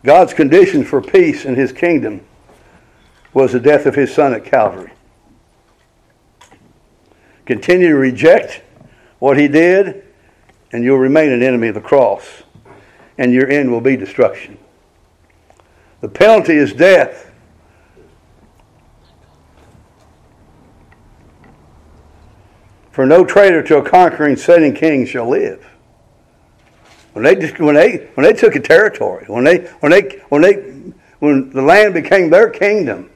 God's 0.03 0.33
condition 0.33 0.83
for 0.83 1.01
peace 1.01 1.45
in 1.45 1.55
his 1.55 1.71
kingdom 1.71 2.25
was 3.33 3.51
the 3.51 3.59
death 3.59 3.85
of 3.85 3.95
his 3.95 4.13
son 4.13 4.33
at 4.33 4.43
Calvary. 4.43 4.91
Continue 7.45 7.89
to 7.89 7.95
reject 7.95 8.61
what 9.19 9.37
he 9.37 9.47
did, 9.47 10.03
and 10.71 10.83
you'll 10.83 10.97
remain 10.97 11.31
an 11.31 11.43
enemy 11.43 11.67
of 11.67 11.75
the 11.75 11.81
cross 11.81 12.43
and 13.21 13.31
your 13.31 13.47
end 13.51 13.71
will 13.71 13.81
be 13.81 13.95
destruction. 13.95 14.57
The 16.01 16.09
penalty 16.09 16.55
is 16.55 16.73
death. 16.73 17.31
For 22.91 23.05
no 23.05 23.23
traitor 23.23 23.61
to 23.61 23.77
a 23.77 23.87
conquering 23.87 24.35
setting 24.35 24.73
king 24.73 25.05
shall 25.05 25.29
live. 25.29 25.63
When 27.13 27.23
they 27.23 27.51
when 27.51 27.75
they 27.75 28.09
when 28.15 28.25
they 28.25 28.33
took 28.33 28.55
a 28.55 28.59
territory, 28.59 29.25
when 29.27 29.43
they 29.43 29.59
when 29.81 29.91
they 29.91 30.21
when 30.29 30.41
they 30.41 30.53
when 31.19 31.51
the 31.51 31.61
land 31.61 31.93
became 31.93 32.31
their 32.31 32.49
kingdom, 32.49 33.11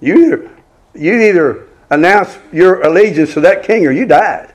you 0.00 0.26
either 0.26 0.50
you 0.94 1.20
either 1.20 1.68
announced 1.94 2.38
your 2.52 2.82
allegiance 2.82 3.34
to 3.34 3.40
that 3.40 3.62
king 3.62 3.86
or 3.86 3.90
you 3.90 4.06
died. 4.06 4.52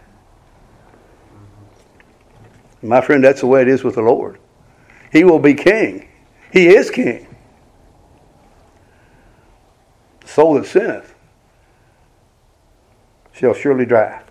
My 2.82 3.02
friend, 3.02 3.24
that's 3.24 3.42
the 3.42 3.48
way 3.48 3.62
it 3.62 3.68
is 3.68 3.84
with 3.84 3.96
the 3.96 4.02
Lord. 4.02 4.40
He 5.12 5.24
will 5.24 5.40
be 5.40 5.54
king. 5.54 6.08
He 6.52 6.68
is 6.68 6.90
king. 6.90 7.28
The 10.22 10.28
soul 10.28 10.54
that 10.56 10.66
sinneth 10.66 11.14
shall 13.34 13.54
surely 13.54 13.86
die. 13.86 14.22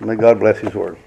May 0.00 0.16
God 0.16 0.40
bless 0.40 0.58
his 0.58 0.74
word. 0.74 0.98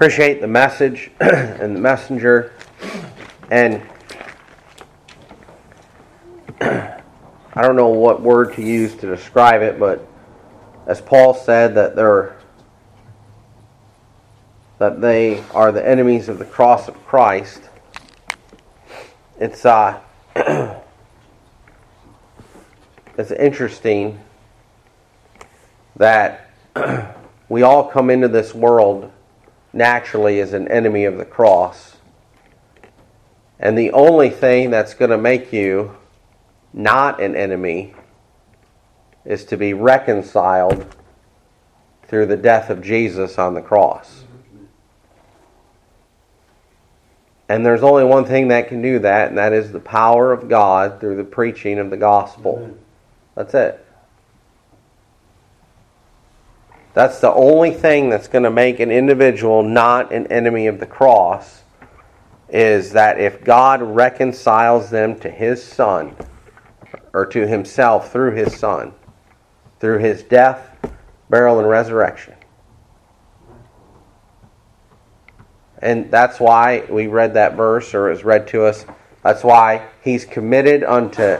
Appreciate 0.00 0.40
the 0.40 0.46
message 0.46 1.10
and 1.20 1.76
the 1.76 1.78
messenger. 1.78 2.54
And 3.50 3.82
I 6.62 7.02
don't 7.54 7.76
know 7.76 7.88
what 7.88 8.22
word 8.22 8.54
to 8.54 8.62
use 8.62 8.94
to 8.94 9.06
describe 9.06 9.60
it, 9.60 9.78
but 9.78 10.08
as 10.86 11.02
Paul 11.02 11.34
said 11.34 11.74
that 11.74 11.96
they're 11.96 12.34
that 14.78 15.02
they 15.02 15.44
are 15.52 15.70
the 15.70 15.86
enemies 15.86 16.30
of 16.30 16.38
the 16.38 16.46
cross 16.46 16.88
of 16.88 16.94
Christ. 17.04 17.60
It's 19.38 19.66
uh 19.66 20.00
it's 23.18 23.32
interesting 23.32 24.18
that 25.96 26.50
we 27.50 27.60
all 27.60 27.84
come 27.84 28.08
into 28.08 28.28
this 28.28 28.54
world 28.54 29.12
naturally 29.72 30.38
is 30.38 30.52
an 30.52 30.68
enemy 30.68 31.04
of 31.04 31.18
the 31.18 31.24
cross. 31.24 31.96
And 33.58 33.76
the 33.76 33.92
only 33.92 34.30
thing 34.30 34.70
that's 34.70 34.94
going 34.94 35.10
to 35.10 35.18
make 35.18 35.52
you 35.52 35.96
not 36.72 37.20
an 37.20 37.36
enemy 37.36 37.94
is 39.24 39.44
to 39.46 39.56
be 39.56 39.74
reconciled 39.74 40.86
through 42.04 42.26
the 42.26 42.36
death 42.36 42.70
of 42.70 42.82
Jesus 42.82 43.38
on 43.38 43.54
the 43.54 43.60
cross. 43.60 44.24
And 47.48 47.66
there's 47.66 47.82
only 47.82 48.04
one 48.04 48.24
thing 48.24 48.48
that 48.48 48.68
can 48.68 48.80
do 48.80 49.00
that, 49.00 49.28
and 49.28 49.38
that 49.38 49.52
is 49.52 49.72
the 49.72 49.80
power 49.80 50.32
of 50.32 50.48
God 50.48 51.00
through 51.00 51.16
the 51.16 51.24
preaching 51.24 51.78
of 51.78 51.90
the 51.90 51.96
gospel. 51.96 52.76
That's 53.34 53.54
it. 53.54 53.84
That's 56.92 57.20
the 57.20 57.32
only 57.32 57.72
thing 57.72 58.10
that's 58.10 58.28
going 58.28 58.44
to 58.44 58.50
make 58.50 58.80
an 58.80 58.90
individual 58.90 59.62
not 59.62 60.12
an 60.12 60.26
enemy 60.26 60.66
of 60.66 60.80
the 60.80 60.86
cross 60.86 61.62
is 62.48 62.92
that 62.92 63.20
if 63.20 63.44
God 63.44 63.80
reconciles 63.80 64.90
them 64.90 65.18
to 65.20 65.30
his 65.30 65.62
son 65.62 66.16
or 67.12 67.26
to 67.26 67.46
himself 67.46 68.10
through 68.12 68.34
his 68.34 68.56
son, 68.56 68.92
through 69.78 69.98
his 69.98 70.22
death, 70.24 70.76
burial, 71.28 71.60
and 71.60 71.68
resurrection. 71.68 72.34
And 75.78 76.10
that's 76.10 76.38
why 76.38 76.84
we 76.90 77.06
read 77.06 77.34
that 77.34 77.56
verse, 77.56 77.94
or 77.94 78.08
it 78.08 78.12
was 78.12 78.24
read 78.24 78.48
to 78.48 78.64
us. 78.64 78.84
That's 79.22 79.42
why 79.42 79.88
he's 80.02 80.24
committed 80.24 80.82
unto 80.84 81.38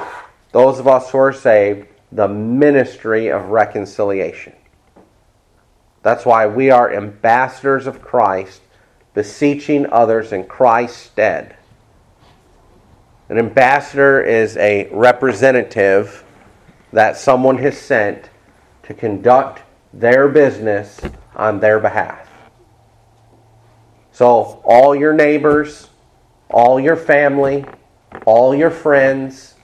those 0.53 0.79
of 0.79 0.89
us 0.89 1.11
who 1.11 1.19
are 1.19 1.33
saved 1.33 1.89
the 2.13 2.29
ministry 2.29 3.29
of 3.29 3.47
reconciliation. 3.47 4.55
That's 6.03 6.25
why 6.25 6.47
we 6.47 6.71
are 6.71 6.93
ambassadors 6.93 7.87
of 7.87 8.01
Christ, 8.01 8.63
beseeching 9.15 9.87
others 9.91 10.33
in 10.33 10.45
Christ's 10.45 10.99
stead. 10.99 11.57
An 13.29 13.39
ambassador 13.39 14.21
is 14.21 14.57
a 14.57 14.89
representative 14.93 16.25
that 16.93 17.17
someone 17.17 17.59
has 17.59 17.79
sent 17.79 18.31
to 18.85 18.95
conduct 18.95 19.63
their 19.93 20.29
business 20.29 21.01
on 21.37 21.61
their 21.61 21.79
behalf. 21.79 22.29
So, 24.13 24.61
all 24.65 24.95
your 24.95 25.13
neighbors, 25.13 25.89
all 26.51 26.81
your 26.81 26.97
family, 26.97 27.65
all 28.27 28.55
your 28.55 28.71
friends, 28.71 29.55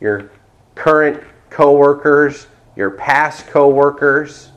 your 0.00 0.30
current 0.74 1.22
coworkers, 1.50 2.46
your 2.76 2.90
past 2.92 3.46
coworkers, 3.48 4.49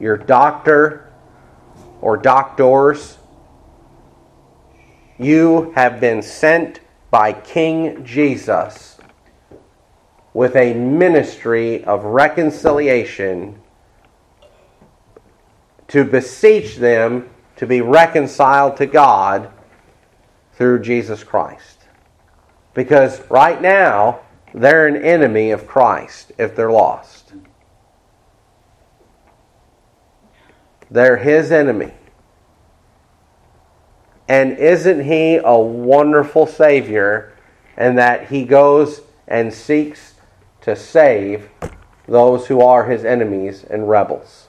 your 0.00 0.16
doctor 0.16 1.10
or 2.00 2.16
doctors, 2.16 3.18
you 5.18 5.72
have 5.74 6.00
been 6.00 6.22
sent 6.22 6.80
by 7.10 7.32
King 7.32 8.04
Jesus 8.04 8.98
with 10.32 10.54
a 10.54 10.74
ministry 10.74 11.84
of 11.84 12.04
reconciliation 12.04 13.60
to 15.88 16.04
beseech 16.04 16.76
them 16.76 17.28
to 17.56 17.66
be 17.66 17.80
reconciled 17.80 18.76
to 18.76 18.86
God 18.86 19.50
through 20.52 20.80
Jesus 20.80 21.24
Christ. 21.24 21.78
Because 22.74 23.20
right 23.30 23.60
now, 23.60 24.20
they're 24.54 24.86
an 24.86 24.96
enemy 24.96 25.50
of 25.50 25.66
Christ 25.66 26.32
if 26.38 26.54
they're 26.54 26.70
lost. 26.70 27.32
They're 30.90 31.18
his 31.18 31.52
enemy. 31.52 31.92
And 34.28 34.58
isn't 34.58 35.04
he 35.04 35.36
a 35.36 35.56
wonderful 35.56 36.46
Savior 36.46 37.36
and 37.76 37.96
that 37.96 38.28
he 38.28 38.44
goes 38.44 39.00
and 39.26 39.52
seeks 39.52 40.14
to 40.62 40.76
save 40.76 41.48
those 42.06 42.46
who 42.46 42.60
are 42.60 42.86
his 42.86 43.04
enemies 43.04 43.64
and 43.64 43.88
rebels? 43.88 44.48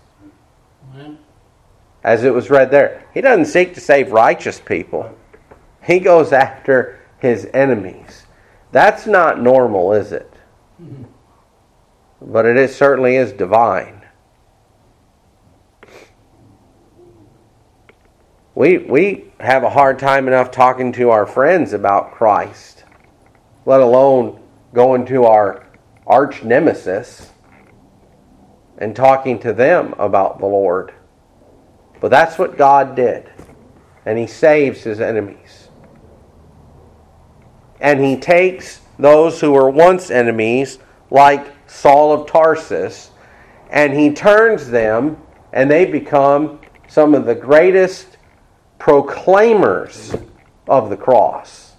As 2.03 2.23
it 2.23 2.33
was 2.33 2.49
read 2.49 2.71
there, 2.71 3.05
he 3.13 3.21
doesn't 3.21 3.45
seek 3.45 3.73
to 3.75 3.81
save 3.81 4.11
righteous 4.11 4.59
people, 4.59 5.15
he 5.83 5.99
goes 5.99 6.31
after 6.31 6.99
his 7.19 7.47
enemies. 7.53 8.25
That's 8.71 9.05
not 9.05 9.41
normal, 9.41 9.93
is 9.93 10.11
it? 10.11 10.31
Mm-hmm. 10.81 11.03
But 12.21 12.45
it 12.45 12.57
is, 12.57 12.75
certainly 12.75 13.15
is 13.15 13.31
divine. 13.31 13.98
We, 18.59 18.77
we 18.77 19.31
have 19.39 19.63
a 19.63 19.69
hard 19.69 19.99
time 19.99 20.27
enough 20.27 20.51
talking 20.51 20.91
to 20.91 21.11
our 21.11 21.25
friends 21.25 21.71
about 21.71 22.11
Christ, 22.11 22.83
let 23.65 23.79
alone 23.79 24.43
going 24.73 25.05
to 25.05 25.23
our 25.23 25.65
arch 26.05 26.43
nemesis 26.43 27.31
and 28.77 28.93
talking 28.93 29.39
to 29.39 29.53
them 29.53 29.95
about 29.97 30.39
the 30.39 30.45
Lord. 30.45 30.93
But 32.01 32.11
that's 32.11 32.37
what 32.37 32.57
God 32.57 32.97
did. 32.97 33.31
And 34.05 34.17
He 34.17 34.27
saves 34.27 34.83
His 34.83 34.99
enemies. 34.99 35.69
And 37.79 38.03
He 38.03 38.17
takes 38.17 38.81
those 38.97 39.39
who 39.39 39.53
were 39.53 39.69
once 39.69 40.11
enemies, 40.11 40.79
like 41.11 41.47
Saul 41.65 42.11
of 42.11 42.27
Tarsus, 42.27 43.11
and 43.69 43.93
He 43.93 44.11
turns 44.11 44.69
them, 44.69 45.15
and 45.53 45.71
they 45.71 45.85
become 45.85 46.59
some 46.89 47.15
of 47.15 47.25
the 47.25 47.35
greatest 47.35 48.17
proclaimers 48.79 50.15
of 50.67 50.89
the 50.89 50.97
cross. 50.97 51.73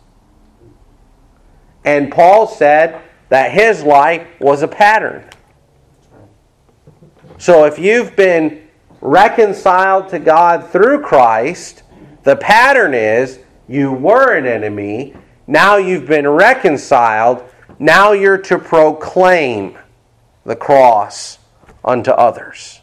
And 1.85 2.13
Paul 2.13 2.47
said 2.47 3.01
that 3.31 3.53
his 3.53 3.83
life 3.83 4.27
was 4.39 4.63
a 4.63 4.69
pattern. 4.69 5.25
So 7.39 7.65
if 7.65 7.79
you've 7.79 8.15
been 8.17 8.69
reconciled 9.01 10.11
to 10.11 10.19
God 10.19 10.69
through 10.69 11.01
Christ, 11.01 11.83
the 12.23 12.37
pattern 12.37 12.93
is 12.93 13.39
you 13.67 13.93
were 13.93 14.37
an 14.37 14.47
enemy, 14.47 15.15
now 15.47 15.77
you've 15.77 16.07
been 16.07 16.29
reconciled, 16.29 17.43
now 17.79 18.13
you're 18.13 18.39
to 18.39 18.59
proclaim 18.59 19.79
the 20.45 20.57
cross 20.57 21.39
unto 21.85 22.11
others. 22.11 22.81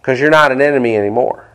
Because 0.00 0.18
you're 0.18 0.30
not 0.30 0.50
an 0.50 0.62
enemy 0.62 0.96
anymore. 0.96 1.47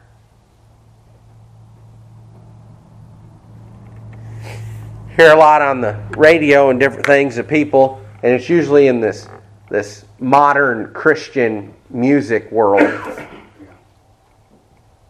Hear 5.16 5.32
a 5.32 5.36
lot 5.36 5.61
on 5.61 5.82
the 5.82 5.99
radio 6.18 6.70
and 6.70 6.80
different 6.80 7.05
things 7.05 7.38
of 7.38 7.47
people, 7.47 8.03
and 8.24 8.34
it's 8.34 8.49
usually 8.49 8.88
in 8.88 8.99
this 8.99 9.28
this 9.70 10.05
modern 10.20 10.93
Christian 10.93 11.74
music 11.89 12.51
world. 12.51 13.28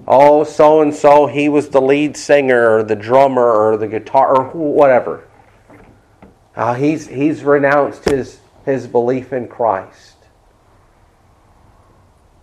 Oh, 0.06 0.43
so 0.43 0.82
and 0.82 0.93
so, 0.93 1.28
he 1.28 1.47
was 1.47 1.70
the 1.70 1.82
lead 1.82 2.18
singer 2.18 2.78
or 2.78 2.84
the 2.84 2.95
drummer 2.95 3.49
or 3.49 3.78
the 3.78 3.88
guitar 3.88 4.43
or 4.43 4.49
whatever. 4.49 5.28
Uh, 6.56 6.74
he's 6.74 7.08
he's 7.08 7.43
renounced 7.43 8.06
his 8.06 8.39
his 8.66 8.86
belief 8.88 9.32
in 9.32 9.47
Christ. 9.47 10.18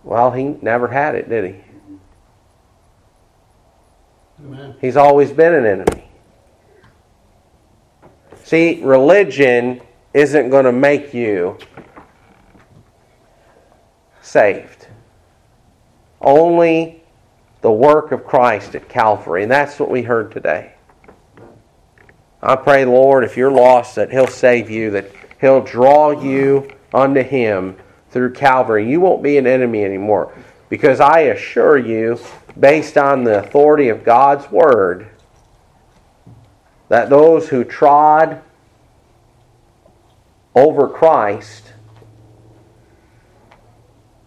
Well, 0.03 0.31
he 0.31 0.43
never 0.43 0.87
had 0.87 1.13
it, 1.13 1.29
did 1.29 1.53
he? 1.53 1.61
Amen. 4.43 4.75
He's 4.81 4.97
always 4.97 5.31
been 5.31 5.53
an 5.53 5.65
enemy. 5.65 6.10
See, 8.51 8.81
religion 8.83 9.79
isn't 10.13 10.49
going 10.49 10.65
to 10.65 10.73
make 10.73 11.13
you 11.13 11.57
saved. 14.21 14.89
Only 16.19 17.01
the 17.61 17.71
work 17.71 18.11
of 18.11 18.25
Christ 18.25 18.75
at 18.75 18.89
Calvary. 18.89 19.43
And 19.43 19.49
that's 19.49 19.79
what 19.79 19.89
we 19.89 20.01
heard 20.01 20.33
today. 20.33 20.73
I 22.43 22.57
pray, 22.57 22.83
Lord, 22.83 23.23
if 23.23 23.37
you're 23.37 23.49
lost, 23.49 23.95
that 23.95 24.11
He'll 24.11 24.27
save 24.27 24.69
you, 24.69 24.91
that 24.91 25.09
He'll 25.39 25.61
draw 25.61 26.11
you 26.11 26.69
unto 26.93 27.23
Him 27.23 27.77
through 28.09 28.33
Calvary. 28.33 28.85
You 28.85 28.99
won't 28.99 29.23
be 29.23 29.37
an 29.37 29.47
enemy 29.47 29.85
anymore. 29.85 30.37
Because 30.67 30.99
I 30.99 31.19
assure 31.19 31.77
you, 31.77 32.19
based 32.59 32.97
on 32.97 33.23
the 33.23 33.39
authority 33.39 33.87
of 33.87 34.03
God's 34.03 34.51
Word, 34.51 35.07
that 36.91 37.09
those 37.09 37.47
who 37.47 37.63
trod 37.63 38.41
over 40.53 40.89
Christ, 40.89 41.71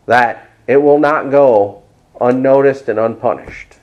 that 0.06 0.48
it 0.66 0.78
will 0.78 0.98
not 0.98 1.30
go 1.30 1.82
unnoticed 2.18 2.88
and 2.88 2.98
unpunished. 2.98 3.74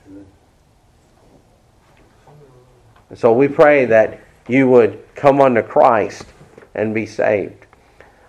And 3.08 3.16
so 3.16 3.32
we 3.32 3.46
pray 3.46 3.84
that 3.84 4.20
you 4.48 4.68
would 4.70 5.00
come 5.14 5.40
unto 5.40 5.62
Christ 5.62 6.24
and 6.74 6.92
be 6.92 7.06
saved. 7.06 7.66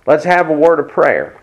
Let's 0.06 0.26
have 0.26 0.52
a 0.52 0.54
word 0.54 0.80
of 0.80 0.88
prayer. 0.88 1.42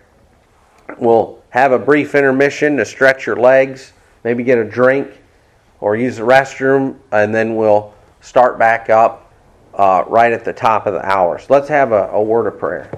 We'll 0.98 1.42
have 1.48 1.72
a 1.72 1.80
brief 1.80 2.14
intermission 2.14 2.76
to 2.76 2.84
stretch 2.84 3.26
your 3.26 3.34
legs, 3.34 3.92
maybe 4.22 4.44
get 4.44 4.58
a 4.58 4.64
drink 4.64 5.20
or 5.80 5.96
use 5.96 6.18
the 6.18 6.22
restroom, 6.22 6.94
and 7.10 7.34
then 7.34 7.56
we'll 7.56 7.92
start 8.20 8.58
back 8.58 8.90
up 8.90 9.32
uh, 9.74 10.04
right 10.06 10.32
at 10.32 10.44
the 10.44 10.52
top 10.52 10.86
of 10.86 10.94
the 10.94 11.04
hour. 11.04 11.38
So 11.38 11.46
let's 11.50 11.68
have 11.68 11.92
a, 11.92 12.08
a 12.12 12.22
word 12.22 12.46
of 12.46 12.58
prayer. 12.58 12.90